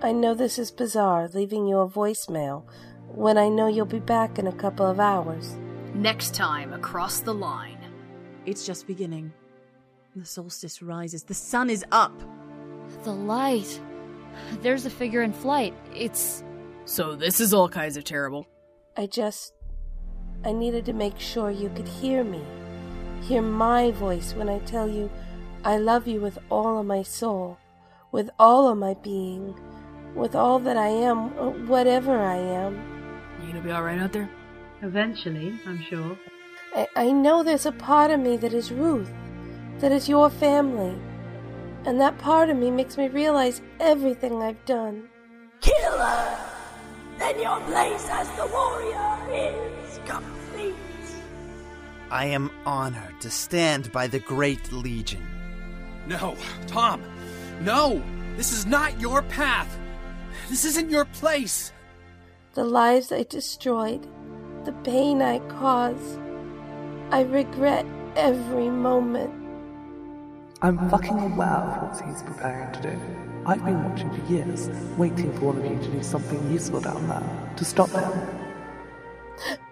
I 0.01 0.13
know 0.13 0.33
this 0.33 0.57
is 0.57 0.71
bizarre, 0.71 1.27
leaving 1.33 1.67
you 1.67 1.79
a 1.79 1.89
voicemail 1.89 2.63
when 3.09 3.37
I 3.37 3.49
know 3.49 3.67
you'll 3.67 3.85
be 3.85 3.99
back 3.99 4.39
in 4.39 4.47
a 4.47 4.53
couple 4.53 4.85
of 4.85 4.97
hours. 4.97 5.57
Next 5.93 6.33
time, 6.33 6.71
across 6.71 7.19
the 7.19 7.33
line. 7.33 7.79
It's 8.45 8.65
just 8.65 8.87
beginning. 8.87 9.33
The 10.15 10.25
solstice 10.25 10.81
rises. 10.81 11.23
The 11.23 11.33
sun 11.33 11.69
is 11.69 11.83
up. 11.91 12.17
The 13.03 13.11
light. 13.11 13.81
There's 14.61 14.85
a 14.85 14.89
figure 14.89 15.21
in 15.21 15.33
flight. 15.33 15.73
It's. 15.93 16.45
So 16.85 17.13
this 17.13 17.41
is 17.41 17.53
all 17.53 17.67
kinds 17.67 17.97
of 17.97 18.05
terrible. 18.05 18.47
I 18.95 19.07
just. 19.07 19.53
I 20.45 20.53
needed 20.53 20.85
to 20.85 20.93
make 20.93 21.19
sure 21.19 21.51
you 21.51 21.69
could 21.75 21.89
hear 21.89 22.23
me. 22.23 22.41
Hear 23.23 23.41
my 23.41 23.91
voice 23.91 24.33
when 24.33 24.47
I 24.47 24.59
tell 24.59 24.87
you 24.87 25.11
I 25.65 25.77
love 25.77 26.07
you 26.07 26.21
with 26.21 26.39
all 26.49 26.79
of 26.79 26.85
my 26.85 27.03
soul, 27.03 27.57
with 28.17 28.31
all 28.39 28.67
of 28.67 28.79
my 28.79 28.95
being, 29.03 29.53
with 30.15 30.33
all 30.33 30.57
that 30.57 30.75
I 30.75 30.87
am, 30.87 31.37
uh, 31.37 31.51
whatever 31.67 32.17
I 32.17 32.37
am. 32.37 32.73
You 33.39 33.49
gonna 33.49 33.61
be 33.61 33.71
alright 33.71 33.99
out 33.99 34.11
there? 34.11 34.27
Eventually, 34.81 35.53
I'm 35.67 35.79
sure. 35.83 36.17
I, 36.75 36.87
I 36.95 37.11
know 37.11 37.43
there's 37.43 37.67
a 37.67 37.71
part 37.71 38.09
of 38.09 38.19
me 38.19 38.35
that 38.37 38.53
is 38.53 38.71
Ruth, 38.71 39.13
that 39.81 39.91
is 39.91 40.09
your 40.09 40.31
family. 40.31 40.97
And 41.85 42.01
that 42.01 42.17
part 42.17 42.49
of 42.49 42.57
me 42.57 42.71
makes 42.71 42.97
me 42.97 43.07
realize 43.07 43.61
everything 43.79 44.41
I've 44.41 44.65
done. 44.65 45.07
Kill 45.61 45.97
her! 45.99 46.39
Then 47.19 47.39
your 47.39 47.61
place 47.69 48.07
as 48.09 48.27
the 48.31 48.47
warrior 48.47 49.17
is 49.29 49.99
complete. 50.07 50.73
I 52.09 52.25
am 52.25 52.49
honored 52.65 53.21
to 53.21 53.29
stand 53.29 53.91
by 53.91 54.07
the 54.07 54.19
Great 54.19 54.73
Legion. 54.73 55.23
No, 56.07 56.35
Tom! 56.65 57.03
No! 57.61 58.03
This 58.35 58.53
is 58.53 58.65
not 58.65 58.99
your 59.01 59.23
path! 59.23 59.77
This 60.49 60.63
isn't 60.65 60.89
your 60.89 61.05
place! 61.05 61.73
The 62.53 62.63
lives 62.63 63.11
I 63.11 63.23
destroyed, 63.23 64.07
the 64.65 64.73
pain 64.83 65.21
I 65.21 65.39
caused. 65.59 66.19
I 67.11 67.21
regret 67.21 67.85
every 68.15 68.69
moment. 68.69 69.33
I'm 70.61 70.89
fucking 70.89 71.19
aware 71.19 71.47
of 71.47 71.83
what 71.83 72.07
he's 72.07 72.23
preparing 72.23 72.73
to 72.73 72.81
do. 72.81 72.99
I've 73.45 73.63
been 73.63 73.83
watching 73.83 74.09
for 74.11 74.31
years, 74.31 74.69
waiting 74.97 75.31
for 75.33 75.53
one 75.53 75.57
of 75.57 75.65
you 75.65 75.79
to 75.79 75.97
do 75.97 76.03
something 76.03 76.51
useful 76.51 76.81
down 76.81 77.07
there, 77.07 77.53
to 77.55 77.65
stop 77.65 77.89
him. 77.89 78.11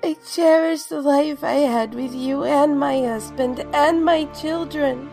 I 0.03 0.15
cherish 0.31 0.83
the 0.83 1.01
life 1.01 1.43
I 1.43 1.55
had 1.55 1.93
with 1.95 2.13
you 2.13 2.43
and 2.43 2.79
my 2.79 3.01
husband 3.01 3.65
and 3.73 4.05
my 4.05 4.25
children. 4.25 5.09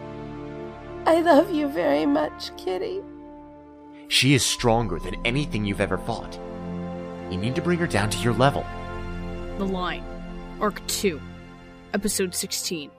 I 1.05 1.21
love 1.21 1.53
you 1.53 1.69
very 1.69 2.07
much, 2.07 2.57
Kitty. 2.57 3.03
She 4.07 4.35
is 4.35 4.45
stronger 4.45 5.01
than 5.01 5.17
anything 5.25 5.65
you've 5.65 5.81
ever 5.81 5.99
fought. 5.99 6.38
You 7.31 7.38
need 7.38 7.57
to 7.57 7.62
bring 7.62 7.79
her 7.81 7.87
down 7.87 8.11
to 8.11 8.19
your 8.19 8.35
level. 8.35 8.65
The 9.59 9.65
Line, 9.65 10.05
Arc 10.61 10.87
2, 10.87 11.21
Episode 11.93 12.35
16, 12.35 12.91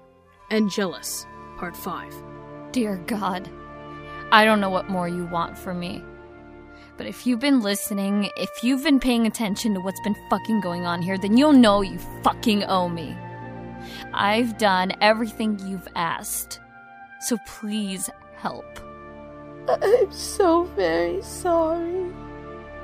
Angelus, 0.51 1.25
Part 1.57 1.77
5. 1.77 2.13
Dear 2.73 2.97
God, 3.07 3.49
I 4.31 4.43
don't 4.43 4.59
know 4.59 4.69
what 4.69 4.89
more 4.89 5.07
you 5.07 5.25
want 5.25 5.57
from 5.57 5.79
me. 5.79 6.03
But 6.97 7.07
if 7.07 7.25
you've 7.25 7.39
been 7.39 7.61
listening, 7.61 8.29
if 8.35 8.63
you've 8.63 8.83
been 8.83 8.99
paying 8.99 9.27
attention 9.27 9.73
to 9.75 9.79
what's 9.79 10.01
been 10.01 10.17
fucking 10.29 10.59
going 10.61 10.85
on 10.85 11.01
here, 11.01 11.17
then 11.17 11.37
you'll 11.37 11.53
know 11.53 11.81
you 11.81 11.97
fucking 12.21 12.65
owe 12.65 12.89
me. 12.89 13.15
I've 14.13 14.57
done 14.57 14.91
everything 14.99 15.57
you've 15.67 15.87
asked. 15.95 16.59
So 17.23 17.37
please 17.45 18.09
help. 18.35 18.65
I'm 19.69 20.11
so 20.11 20.63
very 20.75 21.21
sorry. 21.21 22.11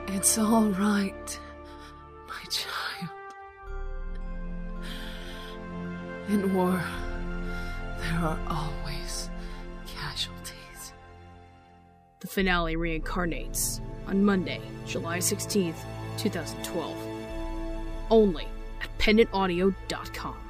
It's 0.08 0.38
all 0.38 0.69
right, 0.69 1.39
my 2.25 2.49
child. 2.49 3.12
In 6.30 6.54
war, 6.54 6.82
there 7.99 8.19
are 8.19 8.39
always 8.47 9.30
casualties. 9.86 10.93
The 12.21 12.28
finale 12.28 12.78
reincarnates 12.78 13.82
on 14.08 14.23
Monday, 14.23 14.62
July 14.86 15.17
16th, 15.17 15.84
2012. 16.17 16.95
Only 18.10 18.47
at 18.82 18.97
pendantaudio.com. 18.99 20.49